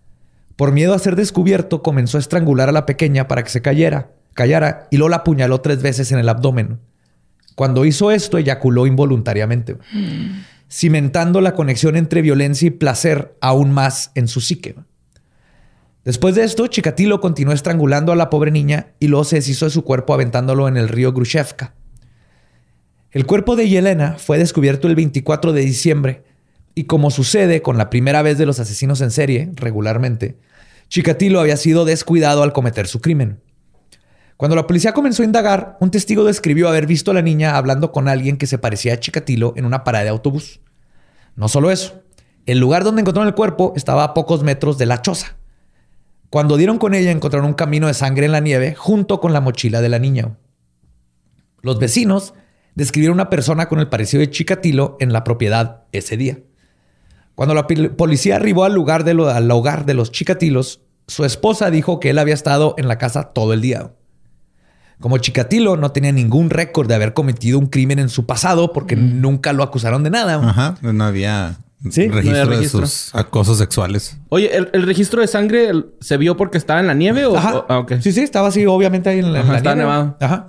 [0.56, 4.10] Por miedo a ser descubierto, comenzó a estrangular a la pequeña para que se cayera,
[4.34, 6.80] callara y luego la apuñaló tres veces en el abdomen.
[7.58, 9.78] Cuando hizo esto, eyaculó involuntariamente,
[10.70, 14.76] cimentando la conexión entre violencia y placer aún más en su psique.
[16.04, 19.72] Después de esto, Chikatilo continuó estrangulando a la pobre niña y luego se deshizo de
[19.72, 21.74] su cuerpo aventándolo en el río Grushevka.
[23.10, 26.22] El cuerpo de Yelena fue descubierto el 24 de diciembre
[26.76, 30.38] y como sucede con la primera vez de los asesinos en serie, regularmente,
[30.90, 33.40] Chikatilo había sido descuidado al cometer su crimen.
[34.38, 37.90] Cuando la policía comenzó a indagar, un testigo describió haber visto a la niña hablando
[37.90, 40.60] con alguien que se parecía a Chikatilo en una parada de autobús.
[41.34, 42.04] No solo eso,
[42.46, 45.36] el lugar donde encontraron el cuerpo estaba a pocos metros de la choza.
[46.30, 49.40] Cuando dieron con ella, encontraron un camino de sangre en la nieve junto con la
[49.40, 50.38] mochila de la niña.
[51.60, 52.32] Los vecinos
[52.76, 56.38] describieron una persona con el parecido de Chikatilo en la propiedad ese día.
[57.34, 59.04] Cuando la policía arribó al lugar
[59.50, 63.52] hogar de los Chikatilos, su esposa dijo que él había estado en la casa todo
[63.52, 63.90] el día.
[65.00, 68.96] Como Chikatilo no tenía ningún récord de haber cometido un crimen en su pasado porque
[68.96, 70.34] nunca lo acusaron de nada.
[70.34, 70.74] Ajá.
[70.82, 71.56] No había
[71.90, 72.80] Sí, no registro, había registro.
[72.80, 74.16] de sus acosos sexuales.
[74.30, 77.36] Oye, ¿el, el registro de sangre el- se vio porque estaba en la nieve o...?
[77.36, 77.58] Ajá.
[77.58, 77.86] o- ah.
[78.00, 79.90] Sí, sí, estaba así, obviamente ahí en la, en Ajá, la estaba nieve.
[79.92, 80.16] nevado.
[80.20, 80.46] Ajá.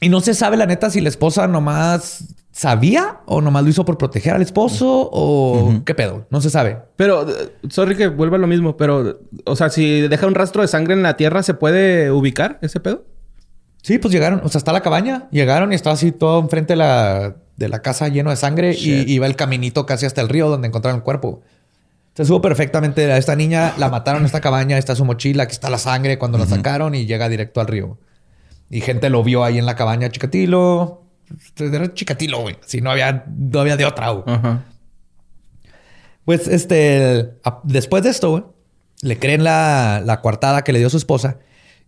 [0.00, 2.24] Y no se sabe la neta si la esposa nomás
[2.56, 6.26] sabía o nomás lo hizo por proteger al esposo o qué pedo.
[6.30, 6.78] No se sabe.
[6.96, 10.62] Pero, eh, sorry que vuelva a lo mismo, pero, o sea, si deja un rastro
[10.62, 13.04] de sangre en la tierra, ¿se puede ubicar ese pedo?
[13.82, 16.78] Sí, pues llegaron, o sea, está la cabaña, llegaron y estaba así todo enfrente de
[16.78, 20.48] la, de la casa lleno de sangre y iba el caminito casi hasta el río
[20.48, 21.42] donde encontraron el cuerpo.
[22.14, 25.52] Se supo perfectamente a esta niña, la mataron en esta cabaña, está su mochila, aquí
[25.52, 27.98] está la sangre cuando la sacaron y llega directo al río.
[28.70, 31.05] Y gente lo vio ahí en la cabaña, Chicatilo.
[31.58, 32.56] Era Chicatilo, güey.
[32.64, 34.24] Si no había, no había de otra, güey.
[34.26, 34.64] Ajá.
[36.24, 38.44] Pues este, a- después de esto, güey,
[39.02, 41.38] le creen la, la coartada que le dio su esposa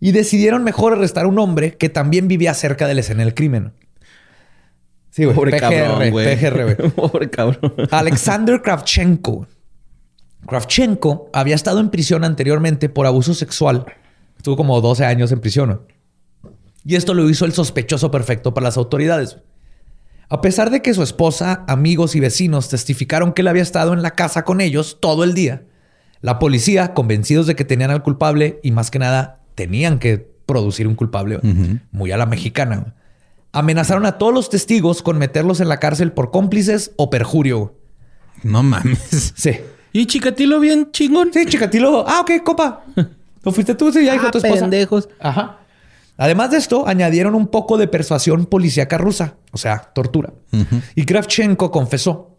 [0.01, 3.35] y decidieron mejor arrestar a un hombre que también vivía cerca de la escena del
[3.35, 3.72] crimen.
[5.11, 5.35] Sí, güey.
[5.35, 6.37] Pobre PGR, cabrón, güey.
[6.37, 6.90] PGR, güey.
[6.94, 7.74] Pobre cabrón.
[7.90, 9.48] Alexander Kravchenko.
[10.46, 13.87] Kravchenko había estado en prisión anteriormente por abuso sexual.
[14.37, 15.68] Estuvo como 12 años en prisión.
[15.70, 15.83] ¿no?
[16.84, 19.38] Y esto lo hizo el sospechoso perfecto para las autoridades.
[20.30, 24.02] A pesar de que su esposa, amigos y vecinos testificaron que él había estado en
[24.02, 25.62] la casa con ellos todo el día,
[26.20, 30.86] la policía, convencidos de que tenían al culpable y más que nada tenían que producir
[30.86, 31.40] un culpable,
[31.92, 32.94] muy a la mexicana,
[33.52, 37.74] amenazaron a todos los testigos con meterlos en la cárcel por cómplices o perjurio.
[38.42, 39.32] No mames.
[39.36, 39.52] Sí.
[39.92, 41.30] ¿Y Chicatilo bien chingón?
[41.32, 42.04] Sí, Chicatilo.
[42.06, 42.84] Ah, ok, copa.
[43.44, 43.90] ¿No fuiste tú?
[43.90, 44.60] Sí, ya dijo Ah, tu esposa.
[44.60, 45.08] pendejos.
[45.18, 45.58] Ajá.
[46.18, 50.35] Además de esto, añadieron un poco de persuasión policíaca rusa, o sea, tortura.
[50.94, 52.35] Y Kravchenko confesó.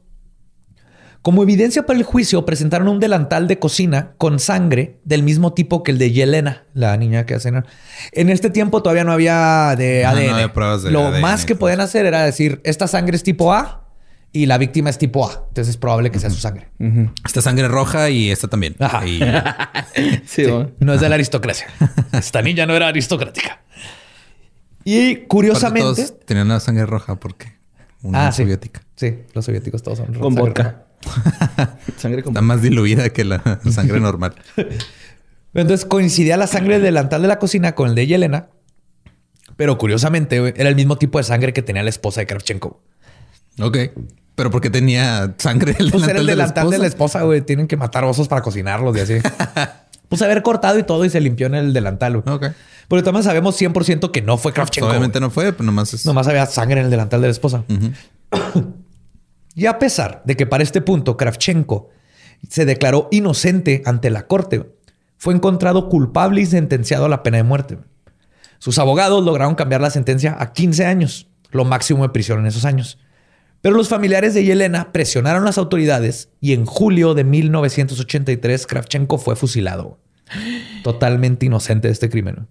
[1.22, 5.84] Como evidencia para el juicio, presentaron un delantal de cocina con sangre del mismo tipo
[5.84, 7.66] que el de Yelena, la niña que hacen.
[8.14, 10.34] En este tiempo todavía no había de Ajá, no ADN.
[10.34, 13.52] había pruebas de Lo ADN más que podían hacer era decir, esta sangre es tipo
[13.54, 13.89] A
[14.32, 15.34] y la víctima es tipo A.
[15.50, 16.70] Entonces es probable que sea su sangre.
[17.26, 18.76] Esta sangre roja y esta también.
[18.80, 19.06] Ajá.
[19.08, 19.20] Y
[20.26, 20.68] Sí, güey.
[20.80, 21.68] No es de la aristocracia.
[22.14, 23.62] Esta niña no era aristocrática.
[24.84, 26.04] Y curiosamente...
[26.04, 27.54] todos tenían la sangre roja porque
[28.02, 28.44] una Ah, sí.
[28.44, 28.82] soviética.
[28.96, 30.86] Sí, los soviéticos todos son Con vodka.
[31.98, 34.36] Sangre con Está más diluida que la sangre normal.
[35.54, 38.50] Entonces coincidía la sangre del delantal de la cocina con el de Yelena.
[39.56, 42.82] Pero curiosamente, era el mismo tipo de sangre que tenía la esposa de Kravchenko.
[43.60, 43.78] Ok.
[44.36, 47.42] Pero porque tenía sangre el Pues era el de la delantal de la esposa, güey.
[47.42, 49.16] Tienen que matar osos para cocinarlos y así.
[50.10, 52.36] pues haber cortado y todo y se limpió en el delantal, güey.
[52.36, 52.46] Ok.
[52.88, 54.90] Pero también sabemos 100% que no fue Kravchenko.
[54.90, 56.06] Obviamente no fue, pero nomás es.
[56.06, 57.64] Nomás había sangre en el delantal de la esposa.
[59.56, 61.90] y a pesar de que para este punto Kravchenko
[62.48, 64.66] se declaró inocente ante la corte,
[65.18, 67.78] fue encontrado culpable y sentenciado a la pena de muerte.
[68.58, 72.66] Sus abogados lograron cambiar la sentencia a 15 años, lo máximo de prisión en esos
[72.66, 72.98] años.
[73.62, 79.18] Pero los familiares de Yelena presionaron a las autoridades y en julio de 1983 Kravchenko
[79.18, 80.00] fue fusilado.
[80.84, 82.48] Totalmente inocente de este crimen.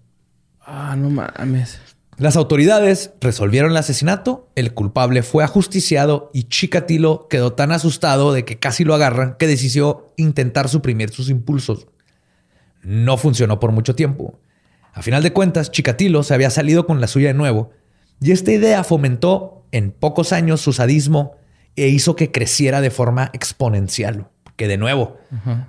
[0.61, 1.79] Ah, no mames.
[2.17, 8.43] Las autoridades resolvieron el asesinato, el culpable fue ajusticiado y Chikatilo quedó tan asustado de
[8.43, 11.87] que casi lo agarran que decidió intentar suprimir sus impulsos.
[12.83, 14.37] No funcionó por mucho tiempo.
[14.93, 17.71] A final de cuentas, Chikatilo se había salido con la suya de nuevo
[18.21, 21.35] y esta idea fomentó en pocos años su sadismo
[21.75, 24.27] e hizo que creciera de forma exponencial.
[24.55, 25.17] Que de nuevo,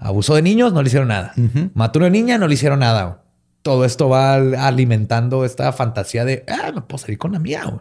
[0.01, 1.33] abusó de niños, no le hicieron nada.
[1.75, 3.23] Mató a una niña, no le hicieron nada.
[3.63, 7.65] Todo esto va alimentando esta fantasía de, ah, me puedo salir con la mía.
[7.67, 7.81] güey".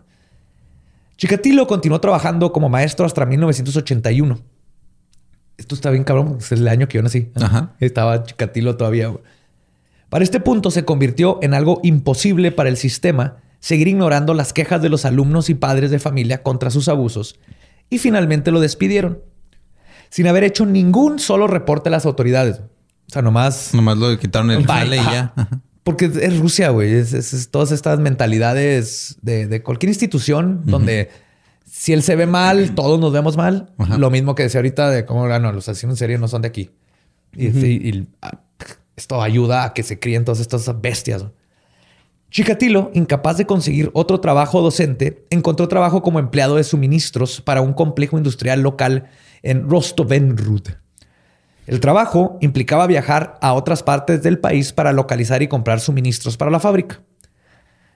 [1.18, 4.40] Chikatilo continuó trabajando como maestro hasta 1981.
[5.58, 7.32] Esto está bien cabrón, es el año que yo nací.
[7.36, 7.74] Ajá.
[7.80, 9.12] Estaba Chikatilo todavía.
[10.10, 14.82] Para este punto se convirtió en algo imposible para el sistema seguir ignorando las quejas
[14.82, 17.40] de los alumnos y padres de familia contra sus abusos
[17.90, 19.20] y finalmente lo despidieron
[20.10, 22.60] sin haber hecho ningún solo reporte a las autoridades.
[22.60, 25.34] O sea, nomás Nomás lo quitaron el jale y ya.
[25.84, 26.94] Porque es Rusia, güey.
[26.94, 31.10] Es, es- es todas estas mentalidades de, de cualquier institución donde
[31.70, 33.72] si él se ve mal, todos nos vemos mal.
[33.78, 33.98] Ajá.
[33.98, 36.42] Lo mismo que decía ahorita de cómo ah, no, los asesinos en serie no son
[36.44, 36.70] de aquí.
[37.36, 38.40] Y, y- y, ah,
[38.96, 41.26] esto ayuda a que se críen todas estas bestias.
[42.32, 47.74] Chikatilo, incapaz de conseguir otro trabajo docente, encontró trabajo como empleado de suministros para un
[47.74, 49.10] complejo industrial local
[49.42, 50.62] en Rostovenrud.
[51.66, 56.52] El trabajo implicaba viajar a otras partes del país para localizar y comprar suministros para
[56.52, 57.02] la fábrica.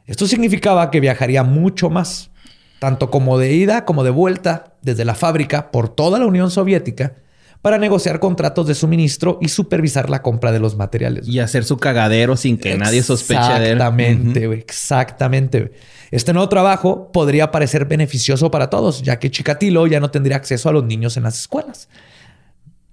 [0.05, 2.31] Esto significaba que viajaría mucho más,
[2.79, 7.15] tanto como de ida como de vuelta desde la fábrica por toda la Unión Soviética
[7.63, 11.25] para negociar contratos de suministro y supervisar la compra de los materiales.
[11.29, 13.77] Y hacer su cagadero sin que nadie sospeche de él.
[13.77, 14.59] Exactamente, güey.
[14.59, 15.71] Exactamente.
[16.11, 20.67] Este nuevo trabajo podría parecer beneficioso para todos, ya que Chikatilo ya no tendría acceso
[20.67, 21.87] a los niños en las escuelas.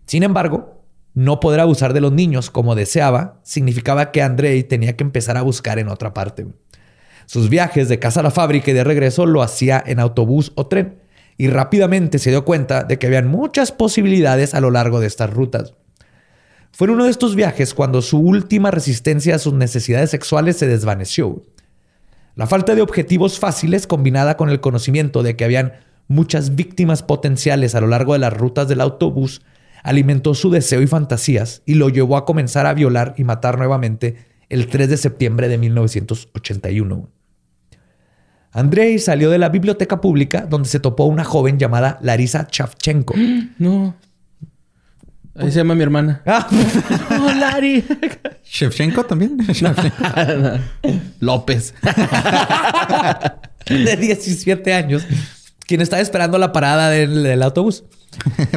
[0.07, 5.03] Sin embargo, no poder abusar de los niños como deseaba significaba que Andrei tenía que
[5.03, 6.47] empezar a buscar en otra parte.
[7.27, 10.69] Sus viajes de casa a la fábrica y de regreso lo hacía en autobús o
[10.69, 11.01] tren
[11.41, 15.33] y rápidamente se dio cuenta de que habían muchas posibilidades a lo largo de estas
[15.33, 15.73] rutas.
[16.71, 20.67] Fue en uno de estos viajes cuando su última resistencia a sus necesidades sexuales se
[20.67, 21.43] desvaneció.
[22.35, 25.73] La falta de objetivos fáciles combinada con el conocimiento de que habían
[26.09, 29.41] muchas víctimas potenciales a lo largo de las rutas del autobús
[29.83, 34.27] alimentó su deseo y fantasías y lo llevó a comenzar a violar y matar nuevamente
[34.51, 37.20] el 3 de septiembre de 1981.
[38.53, 43.15] Andrei salió de la biblioteca pública donde se topó una joven llamada Larisa Chavchenko.
[43.59, 43.95] No.
[45.37, 46.23] Ahí se llama mi hermana.
[46.27, 46.47] Ah,
[47.11, 47.85] Oh, Lari.
[48.45, 49.39] Shevchenko también.
[51.21, 51.75] López.
[53.69, 55.07] de 17 años,
[55.67, 57.85] quien estaba esperando la parada del, del autobús.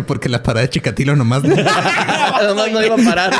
[0.08, 1.44] Porque la parada de Chikatilo nomás.
[1.46, 3.34] Además no iba a parar.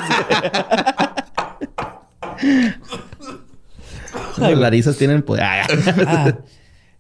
[4.38, 5.44] Las larizas tienen poder.
[5.44, 5.68] Ah,
[6.08, 6.38] Ah.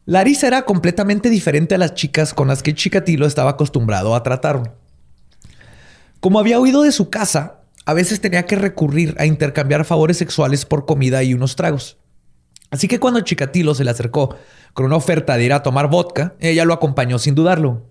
[0.05, 4.75] Larisa era completamente diferente a las chicas con las que Chikatilo estaba acostumbrado a tratar.
[6.19, 10.65] Como había huido de su casa, a veces tenía que recurrir a intercambiar favores sexuales
[10.65, 11.97] por comida y unos tragos.
[12.69, 14.35] Así que cuando Chikatilo se le acercó
[14.73, 17.85] con una oferta de ir a tomar vodka, ella lo acompañó sin dudarlo.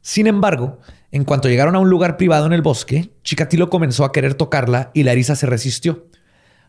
[0.00, 0.78] Sin embargo,
[1.10, 4.90] en cuanto llegaron a un lugar privado en el bosque, Chikatilo comenzó a querer tocarla
[4.94, 6.06] y Larisa se resistió.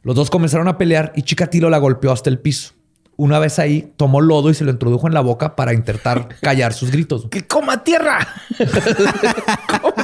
[0.04, 2.74] Los dos comenzaron a pelear y Chikatilo la golpeó hasta el piso.
[3.16, 6.74] Una vez ahí, tomó lodo y se lo introdujo en la boca para intentar callar
[6.74, 7.28] sus gritos.
[7.30, 8.28] ¡Que coma tierra!
[9.82, 10.04] ¡Come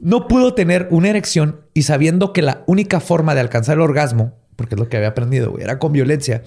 [0.01, 4.33] No pudo tener una erección y sabiendo que la única forma de alcanzar el orgasmo,
[4.57, 6.43] porque es lo que había aprendido, güey, era con violencia,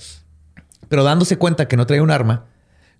[0.89, 2.45] pero dándose cuenta que no traía un arma,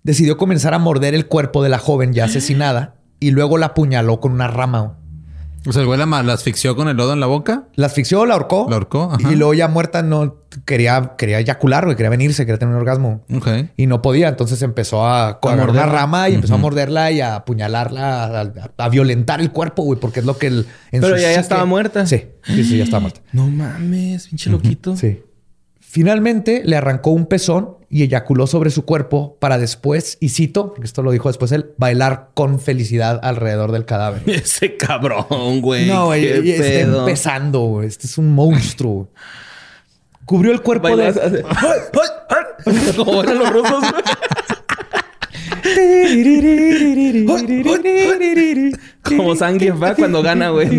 [0.04, 4.20] decidió comenzar a morder el cuerpo de la joven ya asesinada y luego la apuñaló
[4.20, 4.98] con una rama.
[5.66, 7.64] O sea, el güey la, asfixió con el lodo en la boca.
[7.74, 8.66] La asfixió, la ahorcó.
[8.68, 9.32] La ahorcó, ajá.
[9.32, 13.24] Y luego ya muerta no quería, quería eyacular, güey, quería venirse, quería tener un orgasmo.
[13.34, 13.48] Ok.
[13.76, 17.36] Y no podía, entonces empezó a, morder una rama y empezó a morderla y a
[17.36, 20.66] apuñalarla, a, a- a violentar el cuerpo, güey, porque es lo que el.
[20.92, 22.06] en Pero su ya- ya estaba muerta.
[22.06, 23.20] Sí, sí, sí, ya estaba muerta.
[23.32, 24.96] No mames, pinche loquito.
[24.96, 25.22] Sí.
[25.94, 30.86] Finalmente le arrancó un pezón y eyaculó sobre su cuerpo para después, y cito, porque
[30.86, 34.20] esto lo dijo después él, bailar con felicidad alrededor del cadáver.
[34.26, 35.86] Ese cabrón, güey.
[35.86, 37.86] no, güey, está empezando, güey.
[37.86, 39.08] Este es un monstruo.
[40.24, 41.06] Cubrió el cuerpo de...
[41.06, 41.20] así.
[42.96, 43.84] Como eran los rusos.
[49.04, 49.36] Como
[49.80, 50.70] va cuando gana, güey.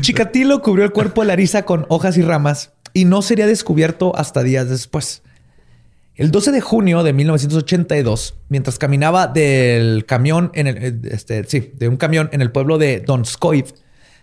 [0.00, 4.42] Chikatilo cubrió el cuerpo de Larisa con hojas y ramas y no sería descubierto hhasta
[4.42, 5.22] días después.
[6.14, 11.72] El 12 de junio de 1982, mientras caminaba del camión en el, eh, este, sí,
[11.74, 13.64] de un camión en el pueblo de Donskoy,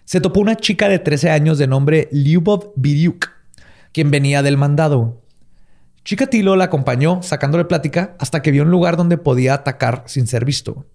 [0.06, 3.30] se topó una chica de 13 años de nombre Lyubov Biryuk,
[3.92, 5.22] quien venía del mandado.
[6.06, 10.46] Chikatilo la acompañó sacándole plática hasta que vio un lugar donde podía atacar sin ser
[10.46, 10.86] visto.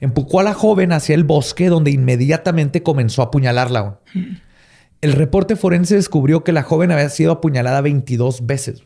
[0.00, 4.00] Empujó a la joven hacia el bosque donde inmediatamente comenzó a apuñalarla.
[5.00, 8.82] El reporte forense descubrió que la joven había sido apuñalada 22 veces.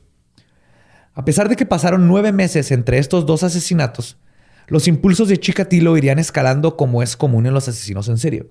[1.14, 4.18] A pesar de que pasaron nueve meses entre estos dos asesinatos,
[4.66, 8.48] los impulsos de Chikatilo irían escalando como es común en los asesinos en serio.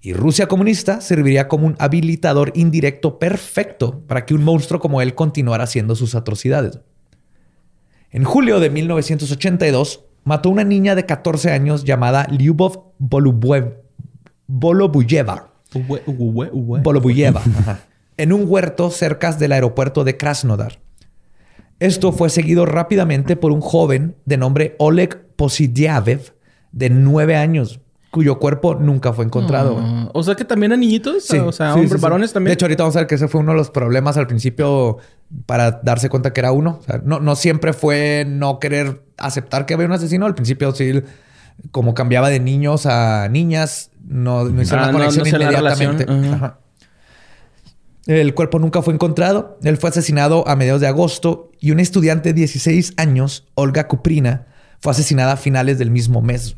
[0.00, 5.14] Y Rusia comunista serviría como un habilitador indirecto perfecto para que un monstruo como él
[5.14, 6.80] continuara haciendo sus atrocidades.
[8.10, 12.92] En julio de 1982, mató a una niña de 14 años llamada Lyubov
[17.58, 17.80] ajá,
[18.16, 20.80] en un huerto cerca del aeropuerto de Krasnodar.
[21.80, 26.34] Esto fue seguido rápidamente por un joven de nombre Oleg Posidiavev,
[26.72, 27.80] de nueve años,
[28.14, 29.76] cuyo cuerpo nunca fue encontrado.
[29.80, 31.24] Ah, O sea que también a niñitos.
[31.24, 32.50] Sí, o sea, sí, hombres, sí, varones también.
[32.50, 34.98] De hecho, ahorita vamos a ver que ese fue uno de los problemas al principio
[35.46, 36.78] para darse cuenta que era uno.
[36.80, 40.26] O sea, no, no siempre fue no querer aceptar que había un asesino.
[40.26, 41.02] Al principio, sí,
[41.72, 45.40] como cambiaba de niños a niñas, no, no hicieron Ah, la no- no conexión hacían
[45.40, 46.04] la inmediatamente.
[46.06, 46.34] relación.
[46.34, 46.46] Ajá.
[46.46, 46.58] Ajá.
[48.06, 49.58] El cuerpo nunca fue encontrado.
[49.62, 54.46] Él fue asesinado a mediados de agosto y una estudiante de 16 años, Olga Kuprina,
[54.80, 56.56] fue asesinada a finales del mismo mes.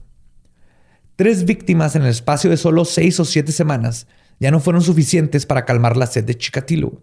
[1.16, 4.06] Tres víctimas en el espacio de solo seis o siete semanas
[4.38, 7.02] ya no fueron suficientes para calmar la sed de Chikatilo.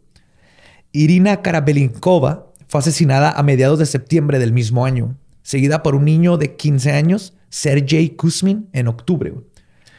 [0.92, 6.38] Irina Karabelinkova fue asesinada a mediados de septiembre del mismo año, seguida por un niño
[6.38, 9.34] de 15 años, Sergei Kuzmin, en octubre.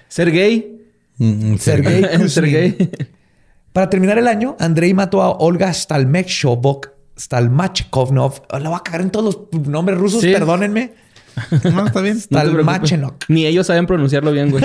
[0.08, 0.80] Ser gay.
[1.18, 2.90] Mm, Sergei Kuzmin.
[3.72, 8.42] Para terminar el año, Andrei mató a Olga Stalmechkovok, Stalmachkovnov.
[8.52, 10.32] Oh, La voy a cagar en todos los nombres rusos, Sí.
[10.32, 10.92] perdónenme.
[11.72, 12.16] No, está bien.
[12.16, 12.64] No preocupes.
[12.64, 13.24] Stalmachenok.
[13.28, 14.62] Ni ellos saben pronunciarlo bien, güey.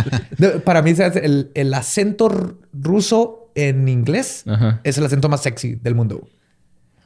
[0.64, 1.16] Para mí, ¿sabes?
[1.22, 4.80] el, el acento ruso en inglés Ajá.
[4.84, 6.28] es el acento más sexy del mundo.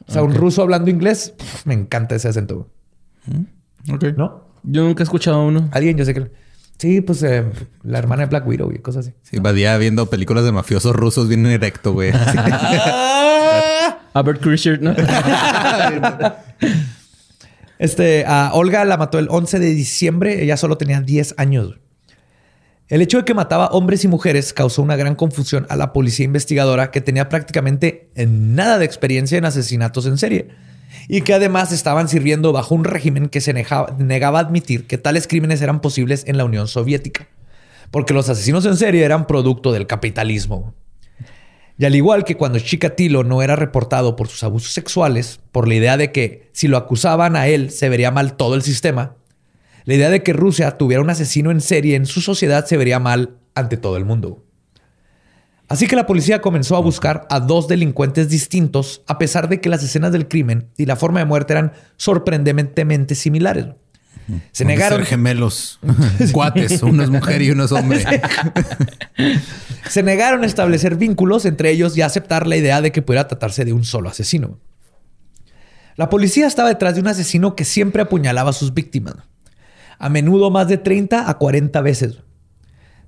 [0.09, 2.69] O sea, un ruso hablando inglés, me encanta ese acento.
[3.93, 4.05] Ok.
[4.17, 4.45] ¿No?
[4.63, 5.69] Yo nunca he escuchado uno.
[5.73, 6.31] Alguien, yo sé que.
[6.79, 7.43] Sí, pues eh,
[7.83, 9.17] la hermana de Black Widow y cosas así.
[9.23, 12.13] Sí, Badía viendo películas de mafiosos rusos bien erecto, güey.
[14.13, 14.95] Albert Krischer, ¿no?
[17.79, 20.43] Este, a Olga la mató el 11 de diciembre.
[20.43, 21.79] Ella solo tenía 10 años.
[22.89, 26.25] El hecho de que mataba hombres y mujeres causó una gran confusión a la policía
[26.25, 30.49] investigadora que tenía prácticamente nada de experiencia en asesinatos en serie
[31.09, 34.99] y que además estaban sirviendo bajo un régimen que se neja- negaba a admitir que
[34.99, 37.27] tales crímenes eran posibles en la Unión Soviética,
[37.91, 40.73] porque los asesinos en serie eran producto del capitalismo.
[41.79, 45.75] Y al igual que cuando Chikatilo no era reportado por sus abusos sexuales, por la
[45.75, 49.17] idea de que si lo acusaban a él se vería mal todo el sistema,
[49.85, 52.99] la idea de que Rusia tuviera un asesino en serie en su sociedad se vería
[52.99, 54.43] mal ante todo el mundo.
[55.69, 59.69] Así que la policía comenzó a buscar a dos delincuentes distintos, a pesar de que
[59.69, 63.67] las escenas del crimen y la forma de muerte eran sorprendentemente similares.
[64.53, 65.79] Se negaron, ser gemelos.
[66.33, 66.83] Cuates.
[66.83, 68.05] Uno es mujer y uno es hombre.
[69.89, 73.29] se negaron a establecer vínculos entre ellos y a aceptar la idea de que pudiera
[73.29, 74.59] tratarse de un solo asesino.
[75.97, 79.15] La policía estaba detrás de un asesino que siempre apuñalaba a sus víctimas,
[79.99, 82.19] a menudo más de 30 a 40 veces.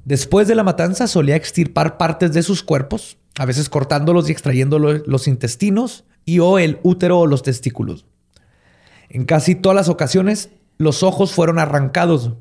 [0.05, 4.79] Después de la matanza solía extirpar partes de sus cuerpos, a veces cortándolos y extrayendo
[4.79, 8.07] lo- los intestinos y o el útero o los testículos.
[9.11, 10.49] En casi todas las ocasiones
[10.79, 12.33] los ojos fueron arrancados.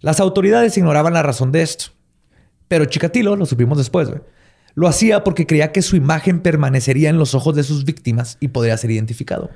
[0.00, 1.86] Las autoridades ignoraban la razón de esto.
[2.68, 4.10] Pero Chikatilo, lo supimos después,
[4.74, 8.48] lo hacía porque creía que su imagen permanecería en los ojos de sus víctimas y
[8.48, 9.50] podría ser identificado.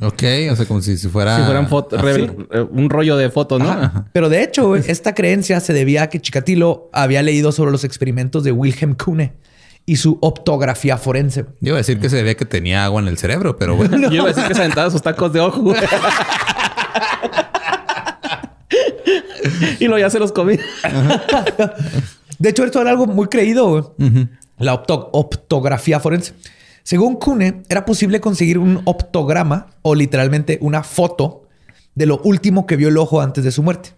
[0.00, 1.38] Ok, o sea, como si, si fuera.
[1.38, 3.70] Si fueran fotos, eh, un rollo de fotos, ¿no?
[3.70, 4.06] Ajá.
[4.12, 8.44] Pero de hecho, esta creencia se debía a que Chikatilo había leído sobre los experimentos
[8.44, 9.34] de Wilhelm Kuhne
[9.86, 11.46] y su optografía forense.
[11.60, 13.96] Yo iba a decir que se debía que tenía agua en el cerebro, pero bueno.
[14.10, 15.72] Yo iba a decir que se aventaba sus tacos de ojo.
[19.80, 20.58] y luego ya se los comí.
[22.38, 23.94] De hecho, esto era algo muy creído.
[24.58, 26.34] La opto- optografía forense.
[26.82, 31.42] Según Kuhne, era posible conseguir un optograma o literalmente una foto
[31.94, 33.90] de lo último que vio el ojo antes de su muerte.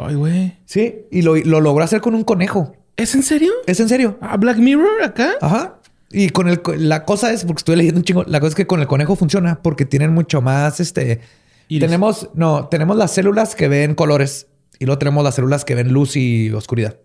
[0.00, 0.56] Ay, güey.
[0.64, 2.74] Sí, y lo, lo logró hacer con un conejo.
[2.96, 3.52] ¿Es en serio?
[3.66, 4.18] ¿Es en serio?
[4.20, 5.32] ¿A Black Mirror acá?
[5.40, 5.76] Ajá.
[6.10, 8.66] Y con el la cosa es, porque estoy leyendo un chingo, la cosa es que
[8.66, 11.20] con el conejo funciona porque tienen mucho más, este,
[11.68, 11.80] Iris.
[11.86, 14.46] tenemos, no, tenemos las células que ven colores
[14.78, 16.96] y luego tenemos las células que ven luz y oscuridad.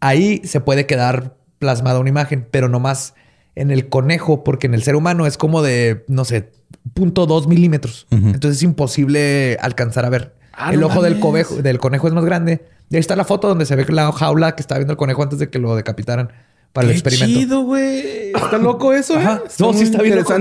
[0.00, 3.14] Ahí se puede quedar plasmada una imagen, pero no más
[3.54, 6.50] en el conejo, porque en el ser humano es como de, no sé,
[6.94, 8.06] 0.2 milímetros.
[8.10, 10.34] Entonces es imposible alcanzar a ver.
[10.52, 12.64] Ah, el no ojo del, conejo, del conejo es más grande.
[12.90, 15.22] Y ahí está la foto donde se ve la jaula que estaba viendo el conejo
[15.22, 16.32] antes de que lo decapitaran
[16.72, 17.40] para el Qué experimento.
[17.40, 18.32] chido, güey.
[18.32, 19.40] Está loco eso, ¿eh?
[19.58, 20.34] No, sí está bien loco.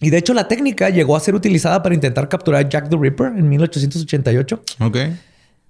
[0.00, 2.96] Y de hecho la técnica llegó a ser utilizada para intentar capturar a Jack the
[3.00, 4.62] Ripper en 1888.
[4.80, 4.96] Ok.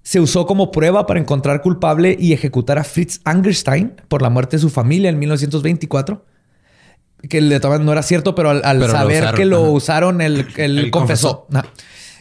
[0.03, 4.57] Se usó como prueba para encontrar culpable y ejecutar a Fritz Angerstein por la muerte
[4.57, 6.25] de su familia en 1924.
[7.29, 9.63] Que de todas maneras no era cierto, pero al, al Pero lo saber que lo
[9.63, 9.71] ajá.
[9.71, 11.47] usaron, él, él Él confesó.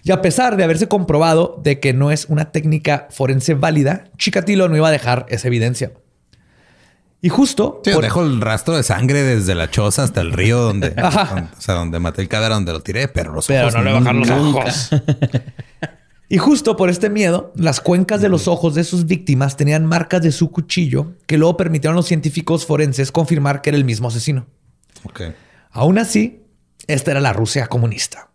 [0.05, 4.69] Y a pesar de haberse comprobado de que no es una técnica forense válida, Chikatilo
[4.69, 5.91] no iba a dejar esa evidencia.
[7.25, 10.59] Y justo Sí, por- dejo el rastro de sangre desde la choza hasta el río
[10.59, 11.33] donde, Ajá.
[11.35, 13.81] donde- o sea, donde maté el cadáver, donde lo tiré, pero los Pero ojos no
[13.81, 14.89] le bajaron los ojos.
[16.29, 20.21] y justo por este miedo, las cuencas de los ojos de sus víctimas tenían marcas
[20.21, 24.09] de su cuchillo que luego permitieron a los científicos forenses confirmar que era el mismo
[24.09, 24.45] asesino.
[25.05, 25.21] Ok.
[25.71, 26.41] Aún así,
[26.87, 28.31] esta era la Rusia comunista.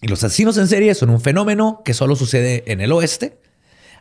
[0.00, 3.40] Y los asesinos en serie son un fenómeno que solo sucede en el oeste.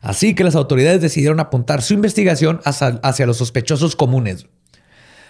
[0.01, 4.47] Así que las autoridades decidieron apuntar su investigación hacia, hacia los sospechosos comunes.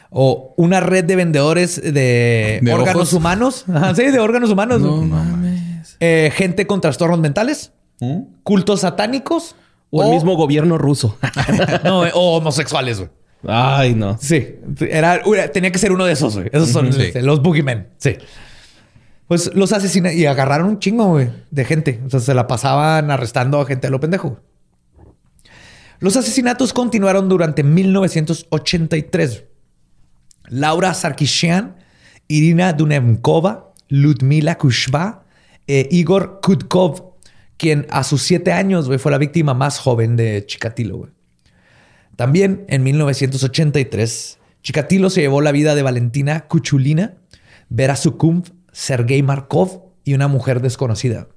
[0.09, 3.13] O una red de vendedores de, ¿De órganos ojos?
[3.13, 3.65] humanos.
[3.73, 4.81] Ajá, sí, de órganos humanos.
[4.81, 5.97] No mames.
[5.99, 7.71] Eh, gente con trastornos mentales,
[8.43, 9.55] cultos satánicos
[9.91, 11.17] O el mismo gobierno ruso.
[11.83, 12.97] no, eh, o homosexuales.
[12.99, 13.09] güey.
[13.47, 14.17] Ay, no.
[14.19, 14.55] Sí,
[14.89, 16.35] era, era- tenía que ser uno de esos.
[16.35, 16.49] güey.
[16.51, 17.01] Esos son Sí.
[17.03, 17.89] este, los boogeymen.
[17.97, 18.15] Sí.
[19.27, 22.01] Pues los asesinaron y agarraron un chingo güey, de gente.
[22.05, 24.39] O sea, se la pasaban arrestando a gente a lo pendejo.
[26.01, 29.43] Los asesinatos continuaron durante 1983.
[30.47, 31.75] Laura Sarkisyan,
[32.27, 35.25] Irina Dunenkova, Ludmila Kushba
[35.67, 37.13] e Igor Kutkov,
[37.55, 41.07] quien a sus siete años fue la víctima más joven de Chikatilo.
[42.15, 47.13] También en 1983, Chikatilo se llevó la vida de Valentina Kuchulina,
[47.69, 51.27] Vera Sukumv, Sergei Markov y una mujer desconocida.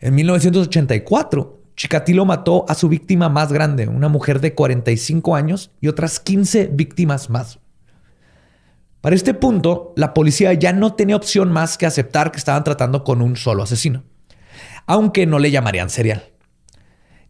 [0.00, 5.86] En 1984, Chikatilo mató a su víctima más grande, una mujer de 45 años y
[5.86, 7.60] otras 15 víctimas más.
[9.00, 13.04] Para este punto, la policía ya no tenía opción más que aceptar que estaban tratando
[13.04, 14.02] con un solo asesino,
[14.86, 16.32] aunque no le llamarían serial.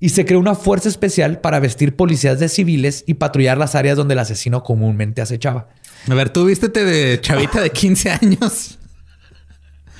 [0.00, 3.98] Y se creó una fuerza especial para vestir policías de civiles y patrullar las áreas
[3.98, 5.68] donde el asesino comúnmente acechaba.
[6.08, 8.77] A ver, tú vístete de chavita de 15 años.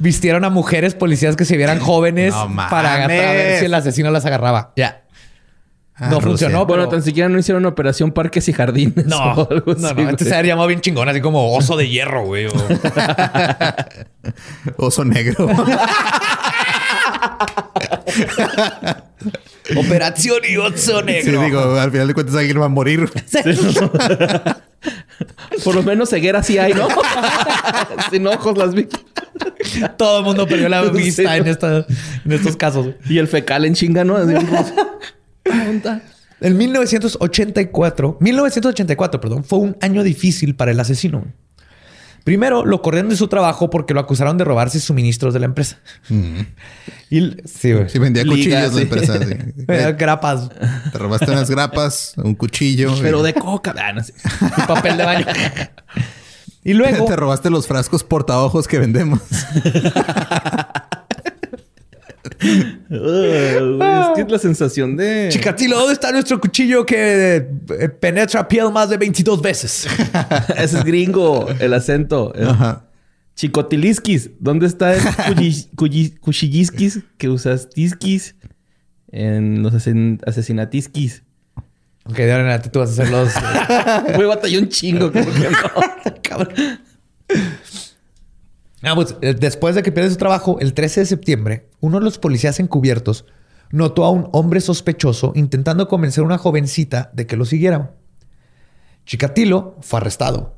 [0.01, 4.11] Vistieron a mujeres policías que se vieran jóvenes No para, para ver si el asesino
[4.11, 4.73] las agarraba.
[4.77, 5.03] Ya.
[6.01, 6.29] Ah, no Rusia.
[6.47, 6.65] funcionó.
[6.67, 9.07] Bueno, pero- tan siquiera no hicieron operación parques y jardines.
[9.07, 10.09] No, o algo no, así, no.
[10.09, 12.47] Antes se había llamado bien chingón, así como oso de hierro, güey.
[12.47, 12.53] o-
[14.87, 15.49] Oso negro.
[19.77, 21.43] Operación y oso sí, negro.
[21.43, 23.11] digo, al final de cuentas alguien va a morir.
[25.65, 26.89] Por lo menos ceguera sí hay, ¿no?
[28.11, 28.87] Sin ojos las vi.
[29.97, 30.91] Todo el mundo perdió la Sí.
[30.91, 31.87] vista en, esta-
[32.25, 32.89] en estos casos.
[33.09, 34.17] Y el fecal en chinga, ¿no?
[34.17, 34.35] Así.
[36.41, 41.25] En 1984, 1984, perdón, fue un año difícil para el asesino.
[42.29, 45.79] Primero, lo corrieron de su trabajo porque lo acusaron de robarse suministros de la empresa.
[47.09, 47.89] Y sí, güey.
[47.89, 48.83] Sí, vendía Liga, cuchillos la sí.
[48.83, 49.19] empresa.
[49.25, 49.35] sí.
[49.69, 50.51] Eh, Grapas,
[50.93, 52.93] Te robaste unas grapas, un cuchillo.
[53.01, 53.75] Pero y- de coca.
[53.79, 54.13] Ah, no sé.
[54.69, 55.27] papel de baño.
[56.65, 59.21] Y luego, Te robaste los frascos portaojos que vendemos.
[62.41, 65.29] Uh, es que es la sensación de...
[65.31, 69.87] Chikatilo, ¿dónde está nuestro cuchillo que eh, penetra piel más de 22 veces?
[70.57, 72.33] Ese es gringo, el acento.
[72.41, 72.85] Ajá.
[73.35, 74.31] Chicotiliskis.
[74.41, 75.01] ¿Dónde está el
[75.77, 78.35] cuchillisquis que usas tisquis
[79.11, 81.23] en los asesin- asesinatiskis?
[82.05, 83.33] Ok, de ahora en adelante tú vas a hacer los...
[84.17, 85.13] Güey, batalló un chingo.
[85.13, 86.13] Como que no.
[86.23, 86.55] Cabrón.
[88.83, 92.05] Ah, pues, eh, después de que pierde su trabajo, el 13 de septiembre, uno de
[92.05, 93.25] los policías encubiertos
[93.71, 97.95] notó a un hombre sospechoso intentando convencer a una jovencita de que lo siguiera.
[99.05, 100.57] Chikatilo fue arrestado.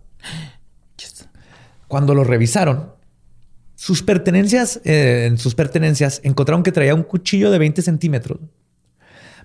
[1.88, 2.92] Cuando lo revisaron,
[3.74, 8.38] sus pertenencias, eh, en sus pertenencias encontraron que traía un cuchillo de 20 centímetros,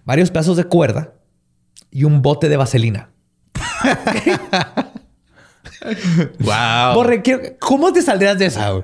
[0.03, 1.13] varios pedazos de cuerda
[1.89, 3.09] y un bote de vaselina.
[6.39, 6.93] Wow.
[6.95, 8.83] Borre, quiero- ¿cómo te saldrías de esa?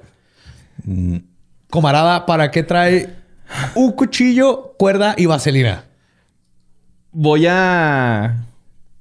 [1.70, 3.10] Comarada, ¿para qué trae
[3.76, 5.86] un cuchillo, cuerda y vaselina?
[7.12, 8.46] Voy a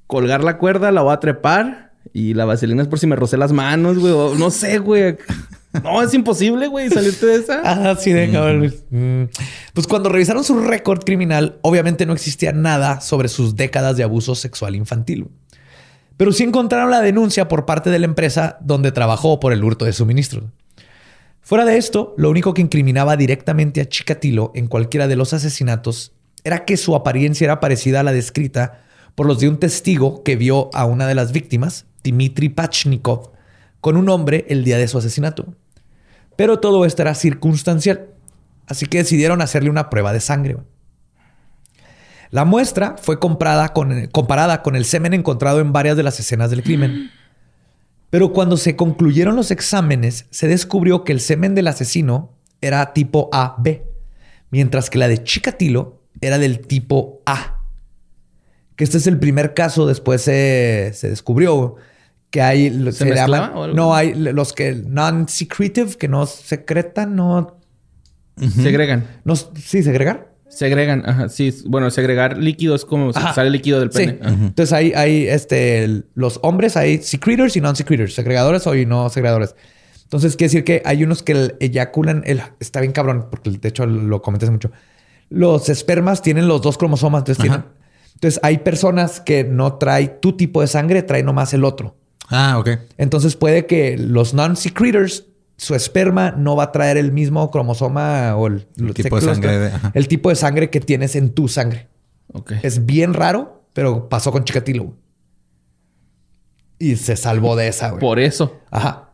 [0.07, 1.91] colgar la cuerda, la voy a trepar.
[2.13, 4.13] Y la vaselina es por si me rocé las manos, güey.
[4.39, 5.17] No sé, güey.
[5.85, 7.61] No, es imposible, güey, salirte de esa.
[7.65, 8.75] Ah, sí, de cabrón.
[8.91, 9.25] Mm.
[9.73, 14.35] Pues cuando revisaron su récord criminal, obviamente no existía nada sobre sus décadas de abuso
[14.35, 15.29] sexual infantil.
[16.21, 19.87] Pero sí encontraron la denuncia por parte de la empresa donde trabajó por el hurto
[19.87, 20.45] de suministros.
[21.41, 26.12] Fuera de esto, lo único que incriminaba directamente a Chikatilo en cualquiera de los asesinatos
[26.45, 28.83] era que su apariencia era parecida a la descrita
[29.14, 33.31] por los de un testigo que vio a una de las víctimas, Dmitry Pachnikov,
[33.81, 35.55] con un hombre el día de su asesinato.
[36.37, 38.09] Pero todo esto era circunstancial,
[38.66, 40.59] así que decidieron hacerle una prueba de sangre.
[42.31, 46.51] La muestra fue comprada con- comparada con el semen encontrado en varias de las escenas
[46.51, 47.11] del crimen.
[48.11, 53.28] Pero cuando se concluyeron los exámenes, se descubrió que el semen del asesino era tipo
[53.33, 53.83] AB,
[54.51, 57.62] mientras que la de Chikatilo era del tipo A.
[58.74, 61.76] Que este es el primer caso, después se, se descubrió
[62.31, 62.93] que hay...
[62.93, 63.66] ¿Se o algo?
[63.68, 67.59] no, hay los que non-secretive, que no secretan, no...
[68.62, 69.07] Segregan.
[69.24, 70.30] no sí, segregar.
[70.51, 71.29] Segregan, ajá.
[71.29, 73.33] Sí, bueno, segregar líquidos como Ajá.
[73.35, 73.99] sale líquido del Sí.
[73.99, 74.19] pene.
[74.23, 74.35] Ajá.
[74.35, 79.55] Entonces hay, hay este, los hombres, hay secretors y non-secretors, segregadores o y no segregadores.
[80.03, 83.69] Entonces quiere decir que hay unos que el- eyaculan, el, está bien cabrón, porque de
[83.69, 84.73] hecho lo comenté hace mucho.
[85.29, 87.65] Los espermas tienen los dos cromosomas, entonces, tienen-
[88.15, 91.97] entonces hay personas que no trae tu tipo de sangre, trae nomás el otro.
[92.29, 92.71] Ah, ok.
[92.99, 95.27] Entonces puede que los non-secretors,
[95.61, 99.59] su esperma no va a traer el mismo cromosoma o el, El tipo de sangre
[99.59, 101.89] de- el tipo de sangre que tienes en tu sangre.
[102.33, 102.53] Ok.
[102.63, 104.95] Es bien raro, pero pasó con Chikatilo.
[106.79, 108.01] Y se salvó de esa, güey.
[108.01, 108.59] Por eso.
[108.71, 109.11] Ajá.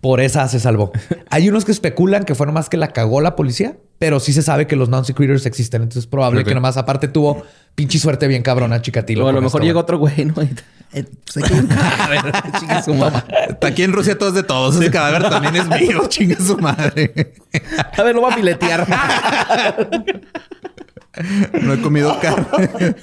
[0.00, 0.90] Por esa se salvó.
[1.30, 4.42] Hay unos que especulan que fue nomás que la cagó la policía, pero sí se
[4.42, 5.82] sabe que los non-secretors existen.
[5.82, 6.48] Entonces es probable Ok.
[6.48, 9.24] que nomás aparte tuvo pinche suerte bien cabrona Chikatilo.
[9.24, 10.34] O a lo mejor esto, llega otro güey, ¿no?
[10.92, 12.20] Eh, pues un cadáver.
[12.60, 13.24] Chingue su mamá.
[13.62, 14.76] Aquí en Rusia todo es de todos.
[14.76, 16.02] Ese cadáver también es mío.
[16.08, 17.34] Chinga su madre.
[17.96, 18.86] A ver, lo va a filetear.
[21.62, 22.96] No he comido carne.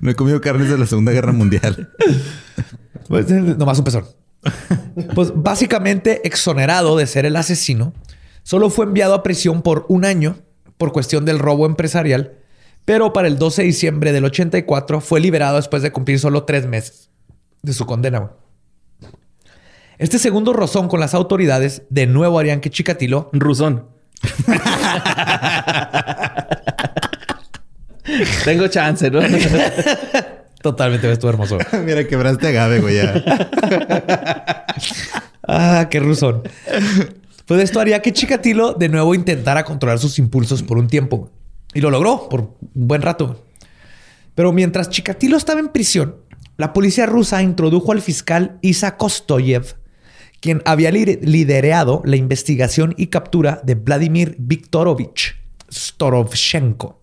[0.00, 1.90] No he comido carnes de la Segunda Guerra Mundial.
[3.08, 4.06] Pues, eh, nomás un pezón.
[5.14, 7.92] Pues básicamente exonerado de ser el asesino,
[8.44, 10.36] solo fue enviado a prisión por un año
[10.78, 12.34] por cuestión del robo empresarial,
[12.84, 16.66] pero para el 12 de diciembre del 84 fue liberado después de cumplir solo tres
[16.66, 17.10] meses
[17.62, 18.30] de su condena.
[19.98, 23.86] Este segundo rozón con las autoridades de nuevo harían que Chikatilo Rusón.
[28.44, 29.20] Tengo chance, ¿no?
[30.62, 31.58] totalmente estuvo hermoso.
[31.84, 32.96] Mira, quebraste agave, güey.
[32.96, 33.22] ya.
[35.46, 36.42] Ah, qué rusón.
[37.46, 41.30] Pues esto haría que Chikatilo de nuevo intentara controlar sus impulsos por un tiempo.
[41.74, 42.48] Y lo logró por un
[42.88, 43.44] buen rato.
[44.34, 46.16] Pero mientras Chikatilo estaba en prisión,
[46.56, 49.76] la policía rusa introdujo al fiscal Isa Kostoyev,
[50.40, 55.36] quien había li- liderado la investigación y captura de Vladimir Viktorovich
[55.70, 57.00] Storovchenko,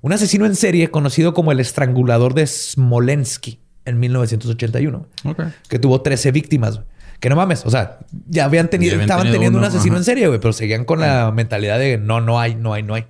[0.00, 5.06] un asesino en serie conocido como el estrangulador de Smolensky en 1981
[5.68, 6.80] que tuvo 13 víctimas.
[7.22, 9.94] Que no mames, o sea, ya habían tenido, Ya habían estaban tenido teniendo un asesino
[9.94, 10.00] ajá.
[10.00, 12.94] en serie, güey, pero seguían con la mentalidad de no, no hay, no hay, no
[12.96, 13.06] hay.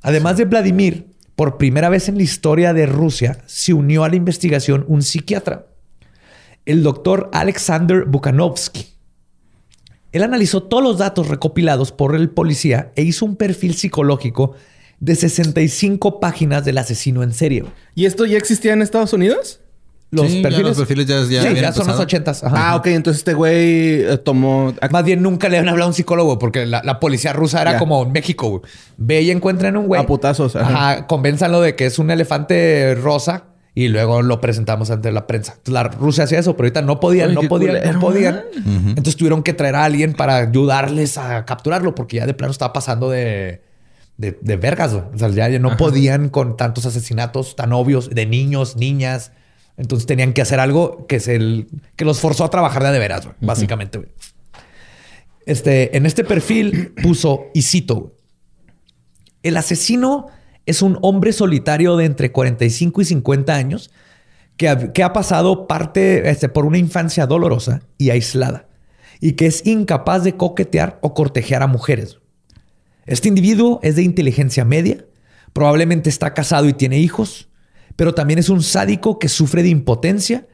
[0.00, 4.16] Además de Vladimir, por primera vez en la historia de Rusia, se unió a la
[4.16, 5.66] investigación un psiquiatra,
[6.64, 8.86] el doctor Alexander Bukhanovsky.
[10.12, 14.54] Él analizó todos los datos recopilados por el policía e hizo un perfil psicológico
[14.98, 17.66] de 65 páginas del asesino en serie.
[17.94, 19.60] ¿Y esto ya existía en Estados Unidos?
[20.10, 22.32] Los Sí, ya perfiles, los perfiles ya- ya Sí, habían ya son los empezado.
[22.32, 22.44] 80s.
[22.46, 22.70] ajá.
[22.70, 22.86] Ah, ok.
[22.86, 24.72] Entonces este güey eh, tomó...
[24.90, 27.72] Más bien nunca le han hablado a un psicólogo porque la, la policía rusa era
[27.72, 27.78] Ya.
[27.78, 28.48] como en México.
[28.48, 28.62] güey.
[28.96, 30.00] Ve y encuentran un güey.
[30.00, 30.92] A putazos, ajá.
[30.92, 31.06] Ajá.
[31.06, 33.44] Convénzanlo de que es un elefante rosa
[33.74, 35.52] y luego lo presentamos ante la prensa.
[35.58, 38.34] Entonces, la Rusia hacía eso, pero ahorita no podían, Ay, no podían, culero, no podían.
[38.36, 38.42] ¿eh?
[38.88, 42.72] Entonces tuvieron que traer a alguien para ayudarles a capturarlo, porque ya de plano estaba
[42.72, 43.62] pasando de,
[44.16, 44.94] de, de vergas.
[44.94, 45.04] güey.
[45.14, 49.32] O sea, ya, ya no podían con tantos asesinatos tan obvios de niños, niñas.
[49.78, 53.28] Entonces tenían que hacer algo que, se el- que los forzó a trabajar de, veras,
[53.40, 54.08] básicamente.
[55.46, 58.14] Este, en este perfil puso, y cito,
[59.42, 60.26] el asesino
[60.66, 63.90] es un hombre solitario de entre 45 y 50 años
[64.58, 68.68] que ha, que ha pasado parte este, por una infancia dolorosa y aislada
[69.20, 72.18] y que es incapaz de coquetear o cortejear a mujeres.
[73.06, 75.06] Este individuo es de inteligencia media,
[75.52, 77.47] probablemente está casado y tiene hijos,
[77.98, 80.46] pero también es un sádico que sufre de impotencia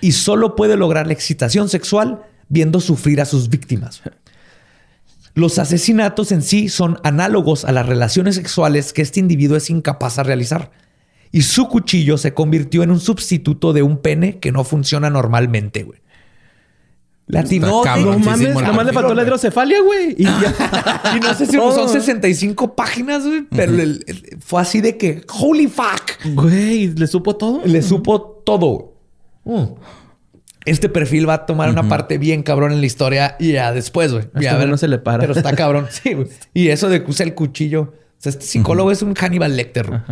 [0.00, 4.00] y solo puede lograr la excitación sexual viendo sufrir a sus víctimas.
[5.34, 10.14] Los asesinatos en sí son análogos a las relaciones sexuales que este individuo es incapaz
[10.14, 10.70] de realizar.
[11.32, 15.82] Y su cuchillo se convirtió en un sustituto de un pene que no funciona normalmente,
[15.82, 16.00] güey.
[17.26, 17.78] Latino.
[17.84, 20.14] Está No mames, nomás le faltó la hidrocefalia, güey.
[20.18, 21.72] Y no sé si Oh.
[21.72, 27.06] son 65 páginas, güey, pero el- el- fue así de que, holy fuck, Güey, ¿le
[27.06, 27.62] supo todo?
[27.64, 28.92] le supo todo.
[29.44, 29.64] Mm.
[30.66, 34.12] Este perfil va a tomar una parte bien cabrón en la historia y ya después,
[34.12, 34.24] güey.
[34.34, 35.18] A Ya güey no se le para.
[35.20, 35.86] Pero está cabrón.
[35.90, 36.28] Sí, güey.
[36.54, 37.82] Y eso de que usa el cuchillo.
[37.82, 37.92] O
[38.24, 40.02] sea, este psicólogo es un Hannibal Lecter.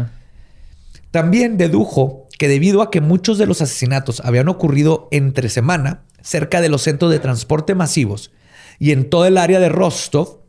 [1.10, 6.60] También dedujo que debido a que muchos de los asesinatos habían ocurrido entre semana cerca
[6.60, 8.30] de los centros de transporte masivos
[8.78, 10.40] y en todo el área de Rostov,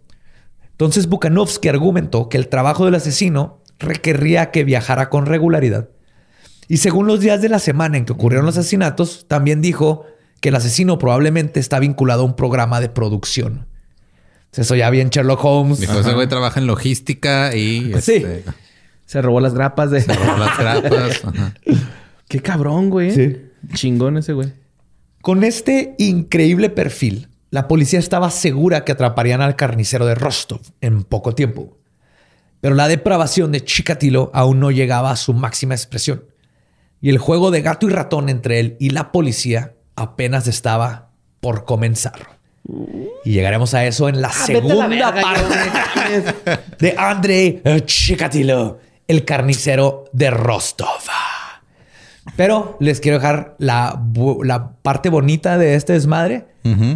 [0.72, 5.90] entonces Bukanovsky argumentó que el trabajo del asesino requería que viajara con regularidad.
[6.68, 10.06] Y según los días de la semana en que ocurrieron los asesinatos, también dijo
[10.40, 13.68] que el asesino probablemente está vinculado a un programa de producción.
[14.56, 15.80] Eso ya bien Sherlock Holmes.
[15.80, 18.16] Dijo, ese güey trabaja en logística y Sí.
[18.16, 18.44] este,
[19.06, 20.02] Se robó las grapas de...
[20.02, 21.22] se robó las grapas.
[21.26, 21.54] Ajá.
[22.28, 23.12] Qué cabrón, güey.
[23.12, 23.38] Sí.
[23.74, 24.54] Chingón ese güey.
[25.24, 31.06] Con este increíble perfil, la policía estaba segura que atraparían al carnicero de Rostov en
[31.06, 31.78] poco tiempo.
[32.60, 36.26] Pero la depravación de Chikatilo aún no llegaba a su máxima expresión.
[37.00, 41.64] Y el juego de gato y ratón entre él y la policía apenas estaba por
[41.64, 42.38] comenzar.
[43.24, 46.34] Y llegaremos a eso en la segunda parte
[46.80, 51.00] de Andrei Chikatilo, el carnicero de Rostov.
[52.36, 54.02] Pero les quiero dejar la,
[54.44, 56.46] la parte bonita de este desmadre.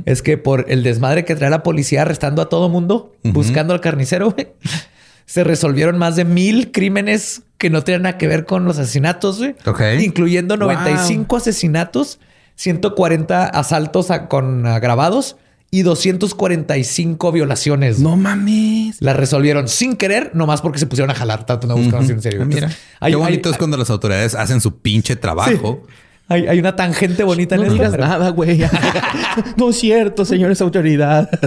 [0.06, 3.82] Es que por el desmadre que trae la policía arrestando a todo mundo, buscando al
[3.82, 4.48] carnicero, güey,
[5.26, 9.40] se resolvieron más de mil crímenes que no tienen nada que ver con los asesinatos,
[9.40, 9.56] güey.
[9.66, 9.82] Ok.
[10.00, 12.20] Incluyendo 95 asesinatos,
[12.56, 15.36] 140 asaltos a- con agravados
[15.70, 18.00] y 245 violaciones.
[18.00, 18.98] No mames.
[19.02, 22.22] La resolvieron sin querer, nomás porque se pusieron a jalar, tratando de buscar así en
[22.22, 22.42] serio.
[22.42, 25.16] Ah, Mira, Entonces, hay- qué hay- bonito es hay- cuando las autoridades hacen su pinche
[25.16, 25.86] trabajo.
[26.30, 28.62] Hay, hay una tangente bonita en No digas pero- nada, güey.
[29.58, 31.30] no es cierto, señores autoridad.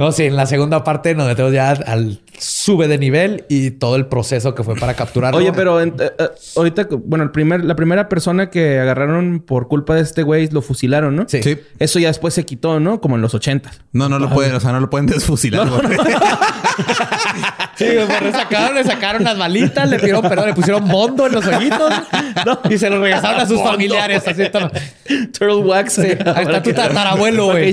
[0.00, 3.96] No, sí, en la segunda parte nos metemos ya al sube de nivel y todo
[3.96, 5.38] el proceso que fue para capturarlo.
[5.38, 9.68] Oye, pero en- eh, eh, ahorita, bueno, el primer, la primera persona que agarraron por
[9.68, 11.26] culpa de este güey lo fusilaron, ¿no?
[11.28, 11.42] Sí.
[11.42, 11.58] Sí.
[11.78, 13.00] Eso ya después se quitó, ¿no?
[13.02, 13.82] Como en los ochentas.
[13.92, 15.68] No, no lo pueden, o sea, no lo pueden desfusilar.
[15.68, 15.82] güey.
[17.76, 21.32] Sí, pues le sacaron, le sacaron las balitas, le pidieron perdón, le pusieron bondo en
[21.32, 21.92] los ojitos
[22.68, 24.26] y se lo regresaron a sus familiares.
[24.26, 24.70] Así, todo.
[25.32, 25.94] Turtle wax.
[25.94, 27.72] Sí, ahí está tu tatarabuelo, güey.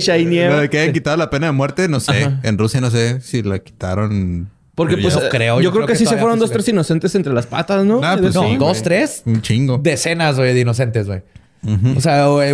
[0.50, 2.30] Lo de que hayan quitado la pena de muerte, no sé.
[2.43, 4.50] En Rusia no sé si la quitaron.
[4.76, 6.52] Porque pues ya- eh, creo, yo, yo creo, creo que, que sí se fueron dos,
[6.52, 8.00] tres inocentes entre las patas, ¿no?
[8.04, 9.24] Ah, pues No, sí, dos, tres.
[9.26, 9.80] Un chingo.
[9.80, 11.22] Decenas, güey, de inocentes, güey.
[11.95, 12.54] O sea, güey,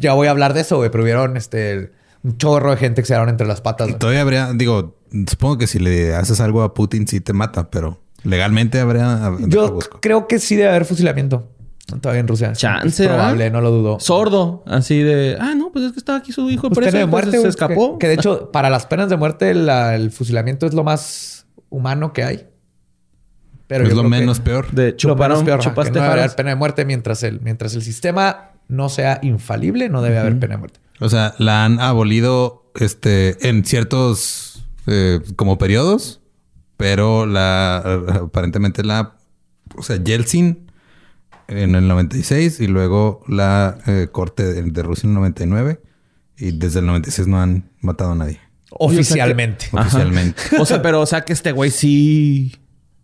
[0.00, 1.90] ya voy a hablar de eso, güey, pero hubieron este,
[2.22, 3.88] un chorro de gente que se dieron entre las patas.
[3.88, 3.98] güey.
[3.98, 4.94] Todavía habría, digo,
[5.28, 9.32] supongo que si le haces algo a Putin sí te mata, pero legalmente habría.
[9.46, 11.48] Yo creo que sí debe haber fusilamiento.
[12.00, 12.52] Todavía en Rusia.
[12.52, 13.52] Chance, Es probable, ¿verdad?
[13.58, 13.98] no lo dudo.
[13.98, 14.62] Sordo.
[14.66, 15.36] Así de...
[15.40, 16.92] Ah, no, pues es que estaba aquí su hijo Pues preso.
[16.92, 17.98] pena de muerte, se escapó.
[17.98, 21.46] Que, que de hecho, para las penas de muerte, la- el fusilamiento es lo más
[21.68, 22.46] humano que hay.
[23.66, 24.70] Pero es yo lo creo que menos peor.
[24.70, 27.74] De lo chuparon, menos peor, chupaste no debe haber pena de muerte mientras el, mientras
[27.74, 30.80] el sistema no sea infalible, no debe haber pena de muerte.
[31.00, 34.49] O sea, la han abolido este, en ciertos
[34.86, 36.20] eh, como periodos,
[36.76, 37.78] pero la
[38.22, 39.16] aparentemente la,
[39.76, 40.70] o sea, Yeltsin
[41.48, 45.80] en el 96 y luego la eh, corte de, de Rusia en el 99
[46.38, 49.66] y desde el 96 no han matado a nadie Oficialmente.
[49.72, 50.40] oficialmente.
[50.60, 52.56] O sea, pero o sea que este güey sí...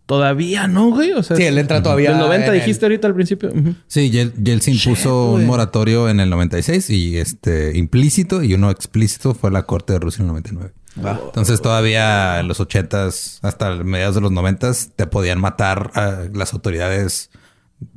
[0.05, 1.11] Todavía no, güey.
[1.11, 2.11] O sea, Sí, él entra todavía.
[2.11, 3.51] Del 90 en el- dijiste ahorita al principio.
[3.87, 9.33] Sí, Yel- Yeltsin puso un moratorio en el 96 y este implícito y uno explícito
[9.33, 10.73] fue la corte de Rusia en el 99.
[10.97, 16.53] Entonces todavía en los ochentas hasta mediados de los noventas te podían matar a las
[16.53, 17.29] autoridades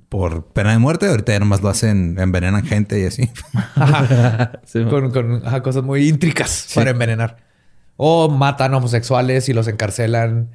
[0.08, 1.08] por pena de muerte.
[1.08, 3.30] Ahorita ya nomás lo hacen, envenenan gente y así.
[4.64, 7.38] Sí, con, con, ajá, cosas muy intricas para envenenar.
[7.96, 10.50] O matan homosexuales y los encarcelan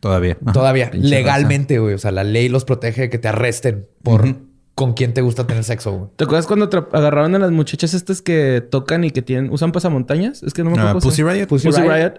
[0.00, 0.38] Todavía.
[0.52, 1.94] Todavía legalmente, güey.
[1.94, 4.49] O sea, la ley los protege de que te arresten por.
[4.74, 6.10] Con quién te gusta tener sexo, güey.
[6.16, 10.42] ¿Te acuerdas cuando agarraron a las muchachas estas que tocan y que tienen usan pasamontañas?
[10.42, 10.88] Es que no me acuerdo.
[10.98, 11.46] Ah, cómo se- Pussy Riot.
[11.48, 12.14] Pussy, Pussy Riot.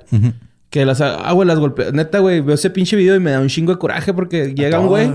[0.70, 1.92] Que las ah, güey, las golpeé.
[1.92, 4.80] Neta, güey, veo ese pinche video y me da un chingo de coraje porque llega
[4.80, 5.12] un güey,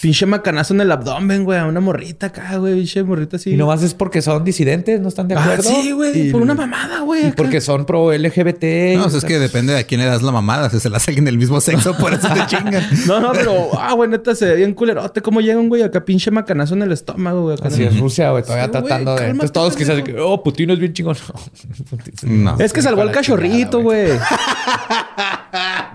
[0.00, 3.50] pinche macanazo en el abdomen, güey, a una morrita acá, güey, pinche morrita así.
[3.52, 5.62] Y nomás es porque son disidentes, no están de Ah, acuerdo.
[5.64, 7.22] sí, güey, Y- por una mamada, güey.
[7.22, 7.36] Y acá.
[7.36, 8.94] porque son pro LGBT.
[8.96, 10.68] No, o sea, o es que depende de a quién le das la mamada.
[10.70, 12.84] Si se la alguien del mismo sexo, por eso te chingan.
[13.06, 15.20] No, no, pero, ah, güey, neta, se ve bien culerote.
[15.22, 17.54] ¿Cómo llega un güey acá, pinche macanazo en el estómago, güey?
[17.56, 19.16] acá Así es Rusia, güey, todavía Sí, güey, tratando de.
[19.18, 21.16] cálmate, Entonces todos quizás, oh, Putin es bien chingón.
[22.22, 22.56] No.
[22.58, 24.10] Es que salvó al cachorrito, güey.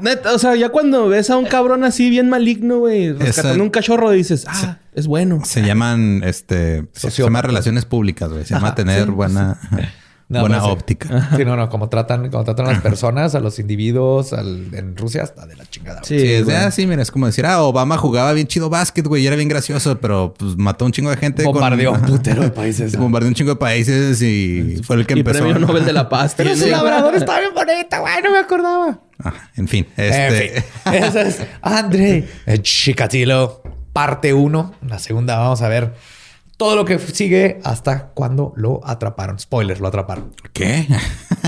[0.02, 3.64] Neta, o sea, ya cuando ves a un cabrón así bien maligno, güey, rescatando Esa-
[3.64, 5.42] un cachorro, dices, ah, es bueno.
[5.46, 8.46] Se llaman, este, se llama relaciones públicas, güey.
[8.46, 9.60] Se llama tener buena,
[10.32, 10.68] No, buena sí.
[10.70, 11.30] óptica.
[11.36, 14.96] Sí, no, no, como tratan, como tratan a las personas, a los individuos, al- en
[14.96, 16.00] Rusia está de la chingada.
[16.08, 16.20] güey.
[16.20, 19.06] Sí, Sí, es, ah, sí, mira, es como decir, ah, Obama jugaba bien chido básquet,
[19.06, 21.44] güey, y era bien gracioso, pero pues mató un chingo de gente.
[21.44, 22.96] con- Bombardeó un putero de países.
[22.98, 25.40] Bombardeó un chingo de países y fue el que Y empezó.
[25.44, 26.34] premio Nobel de la Paz.
[26.38, 26.70] Pero güey.
[26.70, 29.00] labrador está bien bonita, güey, no me acordaba.
[29.24, 30.62] Ah, en fin, En este.
[30.86, 32.28] fin, esa es André
[32.62, 33.62] Chikatilo,
[33.94, 34.74] parte 1.
[34.88, 35.94] La segunda vamos a ver
[36.62, 39.40] todo lo que sigue hasta cuando lo atraparon.
[39.40, 40.36] Spoilers, lo atraparon.
[40.54, 40.88] ¿Qué?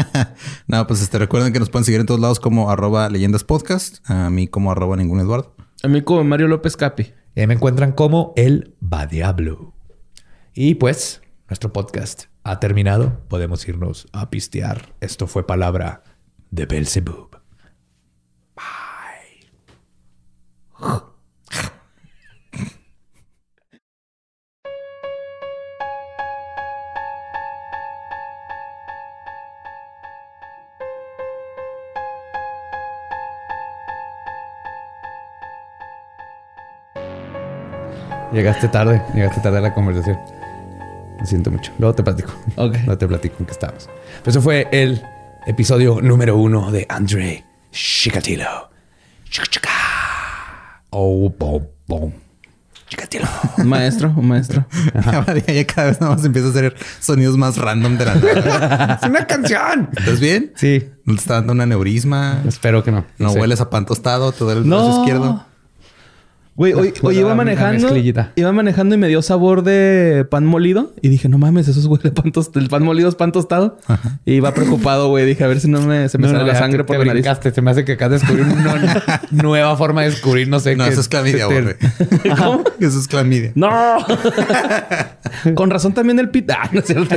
[0.68, 3.99] no, pues este, recuerden que nos pueden seguir en todos lados como arroba leyendas podcast.
[4.09, 5.53] A mí como arroba ningún Eduardo.
[5.84, 7.14] A mí como Mario López Capi.
[7.36, 9.76] Y ahí me encuentran como el Badiablo.
[10.55, 13.20] Y pues, nuestro podcast ha terminado.
[13.28, 14.95] Podemos irnos a pistear.
[14.99, 16.01] Esto fue palabra
[16.49, 17.38] de Belzebub.
[38.34, 40.17] Llegaste tarde, llegaste tarde a la conversación.
[41.19, 41.71] Lo siento mucho.
[41.77, 42.31] Luego te platico.
[42.55, 42.75] Ok.
[42.86, 43.89] Luego te platico en qué estamos.
[44.19, 45.01] Pero eso fue el
[45.45, 48.69] episodio número uno de Andre Chikatilo.
[49.29, 49.69] Chica, chica.
[50.89, 52.11] Oh, bom, bom.
[52.88, 53.25] Chikatilo.
[53.57, 54.65] Un maestro, un maestro.
[55.45, 58.99] Ya, ya cada vez nada más empieza a hacer sonidos más random de la nada.
[59.01, 59.89] ¡Es una canción!
[59.95, 60.51] ¿Estás bien?
[60.55, 60.89] Sí.
[61.05, 62.41] ¿No te está dando un aneurisma?
[62.47, 63.05] Espero que no.
[63.17, 63.39] ¿No Sí.
[63.39, 64.31] hueles a pan tostado?
[64.31, 65.45] ¿Te duele el brazo izquierdo?
[66.56, 67.88] Güey, hoy, hoy iba manejando.
[68.36, 70.93] Iba manejando y me dio sabor de pan molido.
[71.01, 72.60] Y dije, no mames, eso es huele a pan tostado.
[72.60, 73.80] El pan molido es pan tostado.
[74.24, 75.26] Y iba preocupado, güey.
[75.26, 76.95] Dije, a ver si no me, se me No, sale no, la sangre te- por
[76.95, 77.24] te la nariz.
[77.24, 77.51] brincaste.
[77.51, 79.01] Se me hace que acá descubrir una
[79.32, 80.91] nueva forma de descubrir, no sé No, qué.
[80.91, 81.76] eso es clamidia, te- güey.
[82.80, 83.51] Eso es clamidia.
[83.56, 83.72] ¡No!
[85.56, 86.51] Con razón también el pit.
[86.51, 87.16] Ah, no es cierto.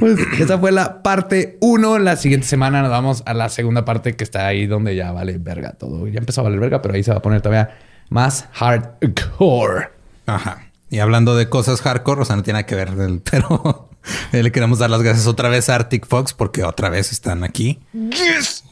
[0.00, 1.98] Pues esa fue la parte uno.
[1.98, 5.38] La siguiente semana nos vamos a la segunda parte que está ahí donde ya vale
[5.38, 6.06] verga todo.
[6.08, 7.76] Ya empezó a valer verga, pero ahí se va a poner todavía
[8.08, 9.88] más hardcore.
[10.26, 10.66] Ajá.
[10.90, 13.88] Y hablando de cosas hardcore, o sea, no tiene nada que ver, del- pero
[14.32, 17.44] eh, le queremos dar las gracias otra vez a Arctic Fox porque otra vez están
[17.44, 17.80] aquí.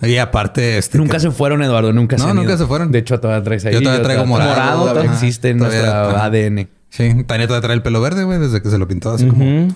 [0.02, 0.98] Y aparte, este.
[0.98, 1.92] Nunca que- se fueron, Eduardo.
[1.92, 2.58] Nunca No, se nunca ido.
[2.58, 2.92] se fueron.
[2.92, 3.72] De hecho, todavía traes ahí.
[3.74, 5.14] Yo todavía traigo morado, todavía ajá.
[5.14, 6.24] existe en Todavía, nuestra ajá.
[6.26, 6.68] ADN.
[6.90, 9.68] Sí, Tania todavía trae el pelo verde, güey, desde que se lo pintó así como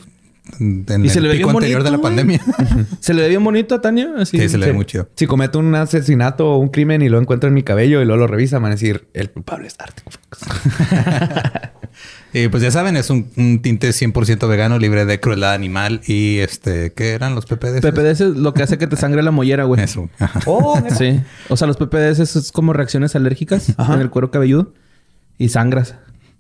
[0.61, 2.41] en Y el se le ve pico bien anterior de la bonito, pandemia.
[3.01, 4.13] Se le ve bien bonito a Tania.
[4.19, 4.39] Así.
[4.39, 5.09] Sí, se le ve muy chido.
[5.17, 8.21] Si cometo un asesinato o un crimen y lo encuentro en mi cabello y luego
[8.21, 10.45] lo revisan, van a decir, el culpable es Arctic Fox.
[12.33, 16.01] Y pues ya saben, es un, un tinte 100% vegano, libre de crueldad animal.
[16.09, 17.81] Y este, ¿qué eran los PPDs?
[17.81, 19.81] PPDS es lo que hace que te sangre la mollera, güey.
[19.81, 20.11] Eso.
[20.45, 21.21] Oh, Sí.
[21.49, 24.75] O sea, los PPDS es como reacciones alérgicas en el cuero cabelludo
[25.39, 25.95] y sangras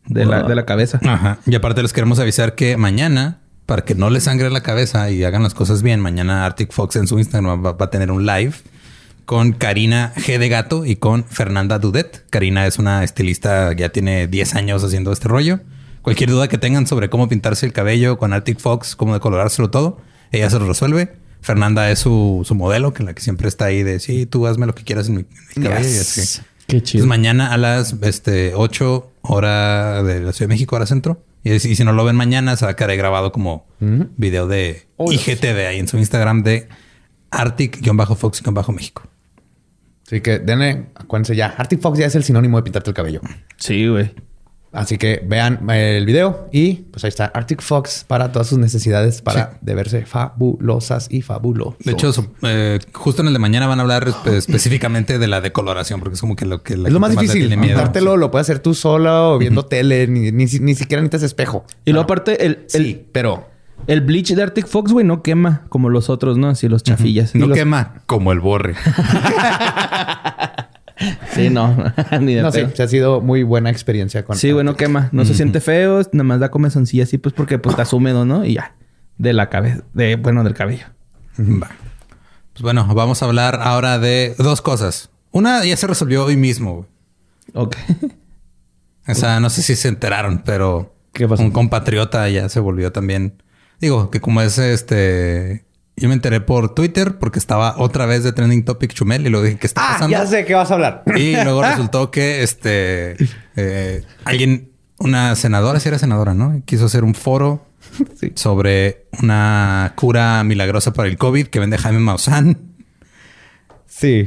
[0.07, 0.99] de la, de la cabeza.
[1.05, 1.39] Ajá.
[1.47, 5.25] Y aparte les queremos avisar que mañana, para que no les sangre la cabeza y
[5.25, 8.27] hagan las cosas bien, mañana Arctic Fox en su Instagram va, va a tener un
[8.27, 8.55] live
[9.25, 12.25] con Karina G de Gato y con Fernanda Dudet.
[12.31, 15.61] Karina es una estilista, ya tiene 10 años haciendo este rollo.
[16.03, 19.99] Cualquier duda que tengan sobre cómo pintarse el cabello con Arctic Fox, cómo decolorárselo todo,
[20.33, 21.13] ella se lo resuelve.
[21.41, 24.67] Fernanda es su, su modelo, que la que siempre está ahí de sí, tú hazme
[24.67, 26.43] lo que quieras en mi, en mi cabello y así.
[26.67, 31.23] Qué Entonces, mañana a las este, 8 hora de la Ciudad de México, hora centro.
[31.45, 34.87] Y, si no lo ven mañana, se va a quedar ahí grabado como video de
[34.99, 36.69] IGTV ahí en su Instagram de
[37.31, 39.03] Arctic-Fox-México.
[40.07, 41.49] Así que denle, acuérdense ya.
[41.49, 43.21] Arctic Fox ya es el sinónimo de pintarte el cabello.
[43.57, 44.13] Sí, güey.
[44.75, 48.59] Así que vean eh, el video y pues ahí está Arctic Fox para todas sus
[48.59, 49.57] necesidades para Sí.
[49.61, 51.77] de verse fabulosas y fabulosos.
[51.79, 52.13] De hecho,
[52.43, 56.15] eh, justo en el de mañana van a hablar espe- específicamente de la decoloración, porque
[56.15, 57.57] es como que lo que la es lo más difícil.
[57.57, 57.79] miedo.
[57.79, 61.65] Dártelo lo puedes hacer tú solo o viendo tele, ni, ni, ni siquiera necesitas espejo.
[61.85, 63.49] Y luego aparte, el, el, Sí, pero
[63.87, 66.49] el bleach de Arctic Fox, güey, no quema como los otros, ¿no?
[66.49, 67.35] Así los chafillas.
[67.35, 68.75] No los- quema como el borre.
[71.33, 71.93] Sí, no.
[72.21, 72.71] Ni de no pedo.
[72.75, 75.09] sí, ha sido muy buena experiencia con Sí, güey, no quema.
[75.13, 76.01] No se siente feo.
[76.13, 78.45] Nada más da comezoncilla así, pues porque pues estás húmedo, ¿no?
[78.45, 78.75] Y ya.
[79.19, 79.83] De la cabeza.
[79.93, 80.87] De, bueno, del cabello.
[81.39, 81.71] Va.
[82.53, 85.11] Pues bueno, vamos a hablar ahora de dos cosas.
[85.33, 86.75] Una ya se resolvió hoy mismo.
[86.77, 86.87] güey.
[87.55, 87.77] Ok.
[89.07, 91.43] O sea, no sé si se enteraron, pero ¿Qué pasó?
[91.43, 93.43] un compatriota ya se volvió también.
[93.81, 95.65] Digo, que como es este.
[95.97, 99.43] Yo me enteré por Twitter porque estaba otra vez de trending topic Chumel y lo
[99.43, 100.17] dije que está Ah, pasando.
[100.17, 101.05] ya sé qué vas a hablar.
[101.17, 103.17] Y luego resultó que este
[103.57, 106.61] eh, alguien, una senadora, si era senadora, ¿no?
[106.65, 107.67] Quiso hacer un foro
[108.21, 108.33] Sí.
[108.35, 112.59] sobre una cura milagrosa para el COVID que vende Jaime Maussan.
[113.87, 114.27] Sí.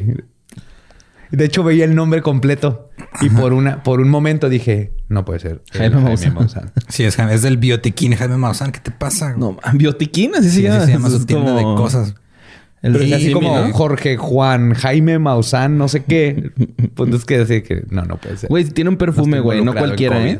[1.32, 2.90] De hecho, veía el nombre completo
[3.22, 5.62] y por una, por un momento dije, no puede ser.
[5.74, 6.72] Jaime Maussan.
[6.88, 8.72] Sí, es, Jaime- es del biotiquín Jaime Maussan.
[8.72, 9.34] ¿Qué te pasa?
[9.36, 10.78] No, biotiquín, así se Sí, llama.
[10.78, 12.16] así se llama Es su tienda de como cosas.
[12.82, 13.74] El Pero es así como ¿no?
[13.74, 16.52] Jorge Juan, Jaime Maussan, no sé qué.
[16.96, 18.50] Pues es que decir que no, no puede ser.
[18.50, 19.64] Güey, tiene un perfume, güey.
[19.64, 20.26] No cualquiera.
[20.28, 20.40] ¿eh?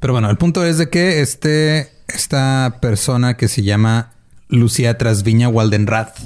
[0.00, 4.10] Pero bueno, el punto es de que este, esta persona que se llama
[4.48, 6.16] Lucía Trasviña Waldenrath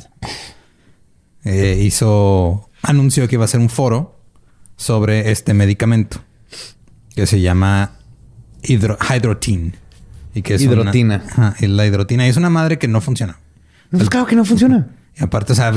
[1.44, 4.18] eh, hizo, anunció que iba a hacer un foro
[4.76, 6.20] sobre este medicamento
[7.14, 7.92] que se llama
[8.62, 9.76] hidro, hydrotin.
[10.34, 11.22] Y que es una- Hidrotina.
[11.30, 12.26] Ajá, y la hidrotina.
[12.26, 13.38] Y es una madre que no funciona.
[13.90, 14.88] Pues claro que no funciona.
[15.14, 15.72] Y aparte, o sea,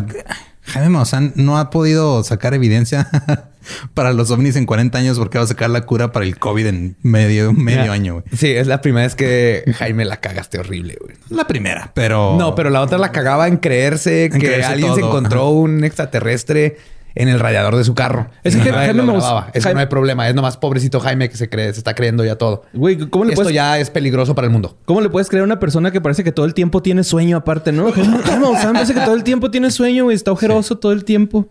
[0.61, 3.09] Jaime Maussan no ha podido sacar evidencia
[3.93, 6.65] para los ovnis en 40 años porque va a sacar la cura para el COVID
[6.67, 8.23] en medio, medio Mira, año.
[8.33, 11.17] Sí, es la primera vez que Jaime la cagaste horrible, güey.
[11.29, 12.37] La primera, pero...
[12.39, 15.49] No, pero la otra la cagaba en creerse que creerse alguien se encontró ajá.
[15.49, 16.77] un extraterrestre
[17.15, 18.27] en el radiador de su carro.
[18.43, 19.49] Es que Y nadie Jaime grababa.
[19.53, 20.27] Eso Jaime- no hay problema.
[20.27, 22.63] Es nomás pobrecito Jaime que se cree, se está creyendo ya todo.
[22.73, 24.77] Güey, ¿cómo le, Esto puedes, ya es peligroso para el mundo.
[24.85, 27.37] ¿cómo le puedes creer a una persona que parece que todo el tiempo tiene sueño
[27.37, 27.91] aparte, no?
[27.91, 30.15] Jaime Maussan parece que todo el tiempo tiene sueño, güey.
[30.15, 31.47] Está ojeroso todo el tiempo.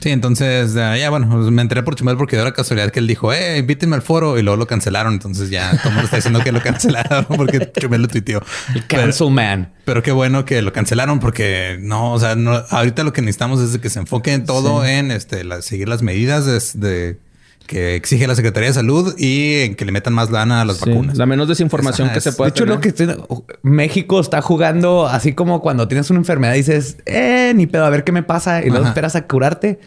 [0.00, 3.06] Sí, entonces ya bueno, pues, me enteré por Chumel porque dio la casualidad que él
[3.06, 5.14] dijo, eh, invítenme al foro y luego lo cancelaron.
[5.14, 8.42] Entonces ya todo el mundo está diciendo que lo cancelaron porque Chumel lo tuiteó.
[8.72, 9.72] Pero, Cancel man.
[9.84, 13.60] pero qué bueno que lo cancelaron porque no, o sea, no, ahorita lo que necesitamos
[13.60, 17.18] es que se enfoque en todo en este, la- seguir las medidas de, de-
[17.66, 20.76] que exige la Secretaría de Salud y en que le metan más lana a las
[20.76, 21.18] Sí, vacunas.
[21.18, 22.74] La menos desinformación Esa que se es- pueda De hecho, tener.
[22.76, 23.16] lo que estoy-
[23.62, 27.90] México está jugando así como cuando tienes una enfermedad y dices, eh, ni pedo, a
[27.90, 28.60] ver qué me pasa.
[28.62, 28.90] Y luego Ajá.
[28.90, 29.80] esperas a curarte.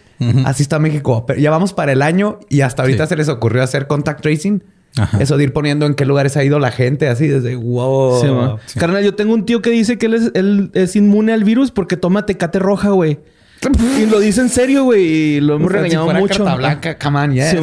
[0.44, 1.24] Así está México.
[1.26, 3.10] Pero ya vamos para el año y hasta ahorita Sí.
[3.12, 4.62] se les ocurrió hacer contact tracing.
[4.98, 5.18] Ajá.
[5.22, 8.58] Eso de ir poniendo en qué lugares ha ido la gente, así desde wow.
[8.66, 8.78] Sí.
[8.80, 11.72] Carnal, yo tengo un tío que dice que él es, él es inmune al virus
[11.72, 13.20] porque toma tecate roja, güey.
[14.00, 15.04] Y lo dice en serio, güey.
[15.04, 16.44] Y lo hemos O sea, regañado si fuera mucho.
[16.46, 17.56] carta blanca, come on, yes.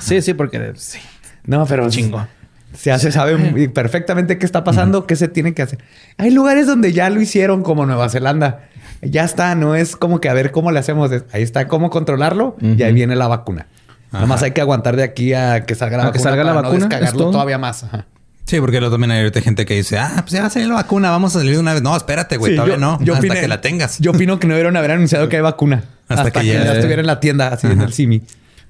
[0.00, 0.98] Sí, sí, porque sí.
[1.44, 2.26] No, pero Chingo.
[2.72, 5.78] Se sabe muy perfectamente qué está pasando, qué se tiene que hacer.
[6.18, 8.62] Hay lugares donde ya lo hicieron, como Nueva Zelanda.
[9.00, 11.10] Ya está, no es como que a ver cómo le hacemos.
[11.32, 13.66] Ahí está cómo controlarlo y ahí viene la vacuna.
[14.10, 16.30] Nomás hay que aguantar de aquí a que salga la A que vacuna.
[16.30, 17.30] salga la vacuna, No ¿es descargarlo todo?
[17.32, 17.84] todavía más.
[17.84, 18.06] Ajá.
[18.46, 20.74] Sí, porque luego también hay gente que dice, ah, pues ya va a salir la
[20.74, 21.82] vacuna, vamos a salir de una vez.
[21.82, 22.98] No, espérate, güey, Sí, todavía yo- no.
[23.02, 23.98] yo hasta que la tengas.
[24.00, 25.84] Yo opino que no debieron haber anunciado que hay vacuna.
[26.08, 28.22] Hasta Hasta, que que, ya- ya estuviera en la tienda, así en el Simi.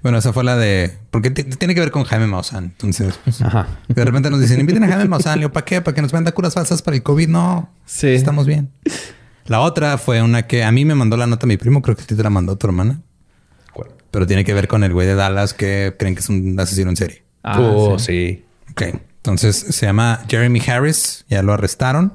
[0.03, 0.93] Bueno, esa fue la de...
[1.11, 2.65] Porque tiene que ver con Jaime Maussan.
[2.65, 3.67] Entonces, pues, Ajá.
[3.89, 5.41] de repente nos dicen, inviten a Jaime Maussan.
[5.41, 5.81] Yo, ¿para qué?
[5.81, 7.27] ¿Para que nos venda curas falsas para el COVID?
[7.29, 7.71] No.
[7.87, 8.09] Sí.
[8.09, 8.71] Estamos bien.
[9.47, 11.81] La otra fue una que a mí me mandó la nota mi primo.
[11.83, 13.01] Creo que a ti te la mandó tu hermana.
[14.11, 16.91] Pero tiene que ver con el güey de Dallas que creen que es un asesino
[16.91, 17.25] en serie.
[17.43, 18.05] Ah, oh, sí.
[18.07, 18.45] sí.
[18.73, 19.01] Ok.
[19.25, 21.25] Entonces se llama Jeremy Harris.
[21.31, 22.13] Ya lo arrestaron.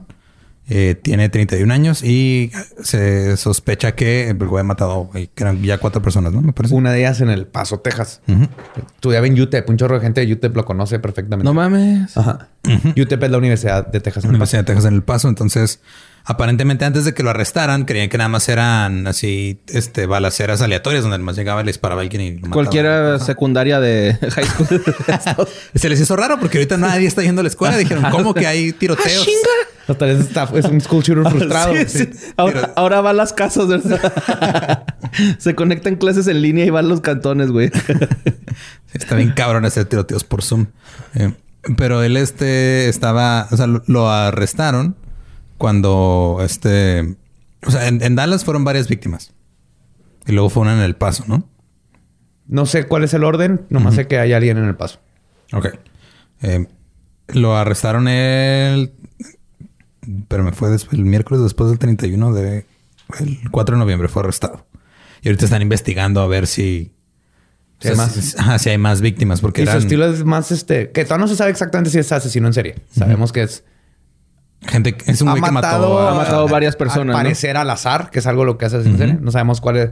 [0.72, 2.52] Eh, tiene 31 años y
[2.84, 6.44] se sospecha que el güey ha matado que eran ya cuatro personas, ¿no?
[6.44, 6.76] Me parece.
[6.76, 8.22] Una de ellas en El Paso, Texas.
[8.28, 8.48] Ujú.
[8.94, 9.68] Estudiaba en UTEP.
[9.68, 11.44] Un chorro de gente de UTEP lo conoce perfectamente.
[11.44, 12.16] No mames.
[12.16, 12.50] Ajá.
[12.96, 14.24] UTEP es la Universidad de Texas.
[14.26, 14.36] en El Paso.
[14.36, 15.28] Universidad de Texas en El Paso.
[15.30, 15.80] Entonces,
[16.26, 21.04] aparentemente antes de que lo arrestaran, creían que nada más eran así, este, balaceras aleatorias
[21.04, 22.50] donde más llegaba y le disparaba a alguien y lo.
[22.52, 25.48] Cualquiera secundaria de high school.
[25.76, 27.78] Se les hizo raro porque ahorita nadie está yendo a la escuela.
[27.78, 29.28] Dijeron, ¿cómo que hay tiroteos?
[29.88, 31.74] Tal vez está- es un school shooter frustrado.
[31.76, 32.10] Sí, sí.
[32.38, 33.82] Ahora, ahora va a las casas.
[35.40, 37.72] Se conectan clases en línea y van los cantones, güey.
[38.94, 40.68] Está bien cabrón hacer tiroteos por Zoom.
[41.16, 41.34] Eh,
[41.76, 44.96] pero él este estaba, o sea, lo, lo arrestaron
[45.60, 47.16] cuando este,
[47.64, 49.32] o sea, en, en Dallas fueron varias víctimas.
[50.26, 51.48] Y luego fue una en El Paso, ¿no?
[52.48, 55.00] No sé cuál es el orden, nomás sé que hay alguien en el paso.
[55.54, 55.68] Ok.
[56.42, 56.66] Eh,
[57.28, 58.92] lo arrestaron el...
[60.28, 62.66] Pero me fue después, el miércoles después del 31 de...
[63.20, 64.66] El 4 de noviembre fue arrestado.
[65.22, 66.92] Y ahorita están investigando a ver si...
[67.82, 68.14] Si hay o sea, más.
[68.14, 69.42] si- ajá, si hay más víctimas.
[69.42, 72.00] Porque Y su eran estilo es más este, que todavía no se sabe exactamente si
[72.00, 72.76] es asesino en serie.
[72.92, 73.64] Sabemos que es
[74.68, 74.98] gente...
[75.06, 76.00] Es un ha güey que matado, mató...
[76.00, 78.98] a- ha matado varias personas, Al al azar, que es algo lo que hace en
[78.98, 79.18] serie.
[79.22, 79.92] No sabemos cuál es,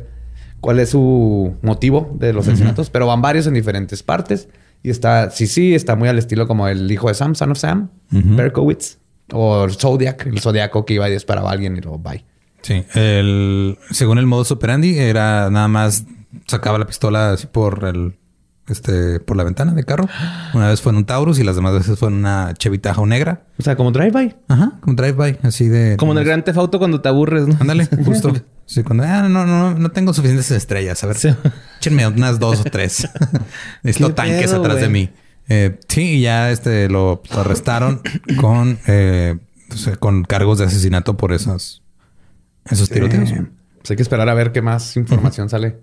[0.60, 4.50] cuál es su motivo de los asesinatos, pero van varios en diferentes partes.
[4.84, 7.58] Y está, sí, sí, está muy al estilo como el hijo de Sam, Son of
[7.58, 8.98] Sam, Berkowitz,
[9.34, 12.24] o Zodiac, el zodiaco que iba y disparaba a alguien y lo bye.
[12.62, 16.06] Sí, el, según el modus operandi era nada más
[16.46, 18.16] sacaba la pistola así por el
[18.68, 20.08] este por la ventana de carro.
[20.54, 23.08] Una vez fue en un Taurus y las demás veces fue en una Chevy Tahoe
[23.08, 23.44] negra.
[23.58, 24.36] O sea, como drive-by.
[24.48, 27.56] Ajá, como drive-by, así de Como en el Gran Tefauto cuando te aburres, ¿no?
[27.60, 28.34] Ándale, justo.
[28.66, 31.04] Sí, cuando ah, no, no, no tengo suficientes estrellas.
[31.04, 31.30] A ver, Sí.
[31.80, 33.08] échenme unas dos o tres.
[33.84, 35.10] Necesito ¿Qué tanques pedo, atrás de mí.
[35.50, 38.02] Eh, sí, y ya este lo, lo arrestaron
[38.42, 39.38] con, eh,
[40.00, 41.82] con cargos de asesinato por esos,
[42.70, 43.32] esos tiroteos.
[43.32, 45.78] Pues hay que esperar a ver qué más información sale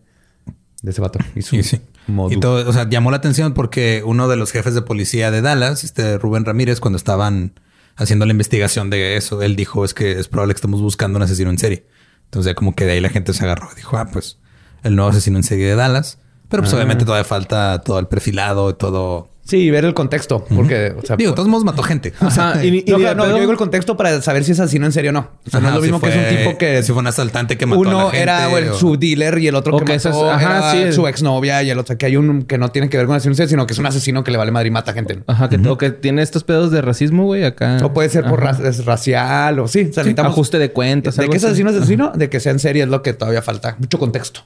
[0.85, 1.19] de ese vato.
[1.35, 1.81] Y su sí.
[2.07, 2.35] modu.
[2.35, 5.41] Y todo, o sea, llamó la atención porque uno de los jefes de policía de
[5.41, 7.59] Dallas, este Rubén Ramírez, cuando estaban
[7.97, 11.23] haciendo la investigación de eso, él dijo es que es probable que estemos buscando un
[11.23, 11.87] asesino en serie.
[12.27, 14.39] Entonces ya como que de ahí la gente se agarró y dijo, ah, pues
[14.83, 16.19] el nuevo asesino en serie de Dallas.
[16.55, 19.29] Pero pues obviamente todavía falta todo el perfilado y todo.
[19.47, 20.43] Sí, ver el contexto.
[20.57, 22.15] Porque, o sea, Digo, de todos modos mató gente.
[22.23, 24.87] O sea, y, y no, pedo- yo digo el contexto para saber si es asesino
[24.87, 25.29] en serio o no.
[25.47, 27.09] O sea, no es lo mismo si que es un tipo que Si fue un
[27.09, 28.23] asaltante que mató a uno la gente.
[28.23, 30.93] era el- su dealer y el otro que que mató es- ajá, sí.
[30.95, 33.47] su exnovia y el otro que hay un que no tiene que ver con asesino
[33.47, 35.23] sino que es un asesino que le vale madre y mata gente.
[35.27, 37.77] Ajá, que, o que tiene estos pedos de racismo, güey, acá.
[37.83, 39.81] O puede ser por ra- es racial o sí.
[39.81, 41.17] O sea, Sí, necesitamos- ajuste de cuentas.
[41.17, 43.43] De que es asesino es asesino, de que sea en serie es lo que todavía
[43.43, 43.77] falta.
[43.79, 44.41] Mucho contexto.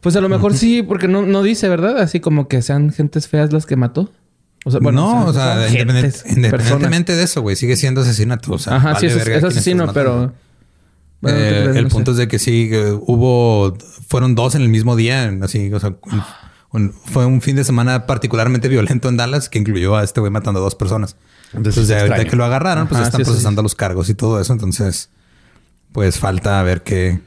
[0.00, 1.98] Pues a lo mejor sí, porque no, no dice, ¿verdad?
[1.98, 4.10] Así como que sean gentes feas las que mató.
[4.64, 8.52] O sea, bueno, no, o sea, gentes, independientemente de eso, güey, sigue siendo asesinato.
[8.52, 10.32] O sea, Ajá, vale sí, es, asesino, pero...
[11.20, 12.12] Bueno, Eh, el No punto sé.
[12.12, 13.76] es de que sí, eh, hubo,
[14.08, 16.22] fueron dos en el mismo día, así, o sea, un-
[16.70, 20.30] un- fue un fin de semana particularmente violento en Dallas que incluyó a este güey
[20.30, 21.16] matando a dos personas.
[21.54, 24.40] Entonces, es de que lo agarraron, pues están sí, sí, procesando los cargos y todo
[24.40, 24.52] eso.
[24.52, 25.08] Entonces,
[25.90, 27.20] pues falta ver qué,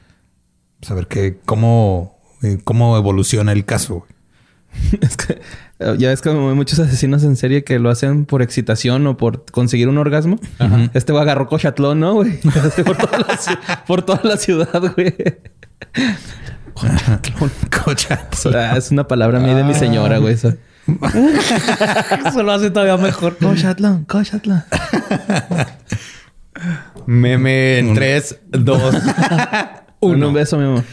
[0.80, 2.18] saber qué, cómo,
[2.64, 4.06] cómo evoluciona el caso.
[5.02, 5.40] Es que
[5.80, 9.16] eh, ya ves como hay muchos asesinos en serie que lo hacen por excitación o
[9.18, 10.38] por conseguir un orgasmo.
[10.94, 12.40] Este güey agarró cochatlón, ¿no, güey?
[12.64, 15.14] Este por, toda la, ci- por toda la ciudad, güey.
[17.70, 18.54] Cochatlón.
[18.54, 20.34] Ah, es una palabra mía de mi señora, güey.
[20.34, 20.54] Eso.
[22.26, 23.36] Eso lo hace todavía mejor.
[23.36, 24.64] Cochatlón, cochatlón.
[27.06, 28.94] Meme en 3, 2.
[30.00, 30.84] Un, un beso, mi amor.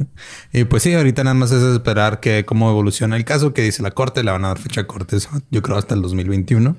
[0.52, 3.82] Y pues sí, ahorita nada más es esperar que cómo evoluciona el caso, que dice
[3.82, 5.16] la corte, le van a dar fecha corte,
[5.50, 6.76] yo creo hasta el 2021.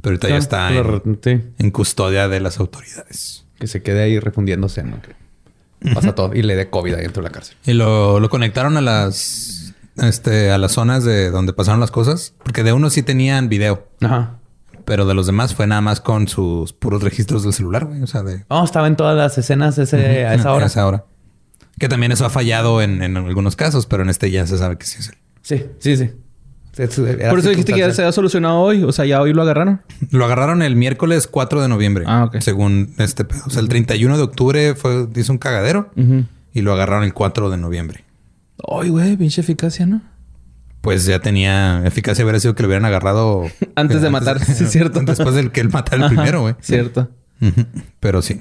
[0.00, 1.40] Pero ahorita ya está en, Sí.
[1.58, 3.46] en custodia de las autoridades.
[3.58, 4.98] Que se quede ahí refundiéndose, ¿no?
[5.00, 7.56] Que pasa todo y le dé COVID ahí dentro de la cárcel.
[7.64, 12.34] Y lo, lo conectaron a las este, a las zonas de donde pasaron las cosas,
[12.42, 14.38] porque de uno sí tenían video, Ajá.
[14.84, 18.02] pero de los demás fue nada más con sus puros registros del celular, güey.
[18.02, 20.64] O sea, de Oh, estaba en todas las escenas ese, a esa hora.
[20.64, 21.04] A esa hora.
[21.78, 24.78] Que también eso ha fallado en, en algunos casos, pero en este ya se sabe
[24.78, 25.14] que sí es él.
[25.42, 26.10] Sí, sí, sí.
[26.76, 28.82] Era Por eso dijiste que ya se había solucionado hoy.
[28.82, 29.82] O sea, ya hoy lo agarraron.
[30.10, 32.04] Lo agarraron el miércoles 4 de noviembre.
[32.06, 32.40] Ah, ok.
[32.40, 33.42] Según este pedo.
[33.46, 35.90] O sea, el 31 de octubre fue, hizo un cagadero
[36.52, 38.04] y lo agarraron el 4 de noviembre.
[38.68, 40.02] Ay, güey, pinche eficacia, ¿no?
[40.80, 43.44] Pues ya tenía eficacia, hubiera sido que lo hubieran agarrado
[43.74, 45.00] Antes de matar, sí, es cierto.
[45.04, 46.56] Después del que él matara el Ajá, primero, güey.
[46.60, 47.08] Cierto.
[48.00, 48.40] Pero sí.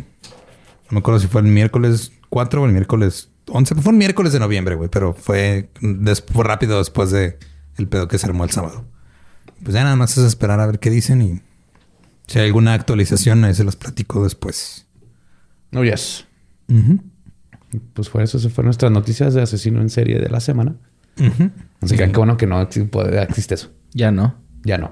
[0.94, 3.74] No me acuerdo si fue el miércoles 4 o el miércoles 11.
[3.82, 4.89] Fue un miércoles de noviembre, güey.
[4.91, 5.72] Pero fue,
[6.32, 7.39] fue rápido después de
[7.78, 8.86] el pedo que se armó el sábado.
[9.64, 11.41] Pues ya nada más es esperar a ver qué dicen y
[12.28, 14.86] si hay alguna actualización, ahí se las platico después.
[15.74, 16.28] Oh, yes.
[17.96, 20.76] Pues por eso se fueron nuestras noticias de asesino en serie de la semana.
[21.82, 23.72] Así que qué bueno que no existe eso.
[23.94, 24.36] Ya no.
[24.64, 24.91] Ya no.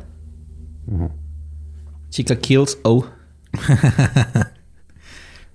[2.10, 3.06] Chica kills O.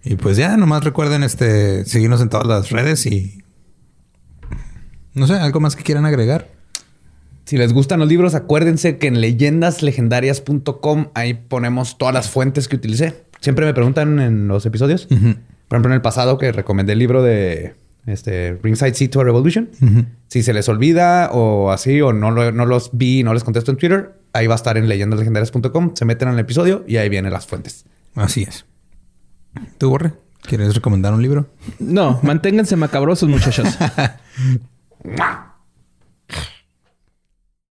[0.09, 3.43] Y pues ya, nomás recuerden este seguirnos en todas las redes y
[5.15, 6.49] no sé, algo más que quieran agregar.
[7.45, 12.77] Si les gustan los libros, acuérdense que en leyendaslegendarias.com ahí ponemos todas las fuentes que
[12.77, 13.25] utilicé.
[13.41, 15.07] Siempre me preguntan en los episodios.
[15.07, 15.17] Por
[15.77, 17.75] ejemplo, en el pasado que recomendé el libro de
[18.07, 19.69] este, Ringside Sea to a Revolution.
[20.29, 23.43] Si se les olvida o así, o no, lo- no los vi y no les
[23.45, 25.93] contesto en Twitter, ahí va a estar en leyendaslegendarias.com.
[25.95, 27.85] Se meten en el episodio y ahí vienen las fuentes.
[28.15, 28.65] Así es.
[29.79, 30.13] ¿Tú, Borre?
[30.43, 31.49] ¿Quieres recomendar un libro?
[31.79, 33.77] No, manténganse macabrosos, muchachos.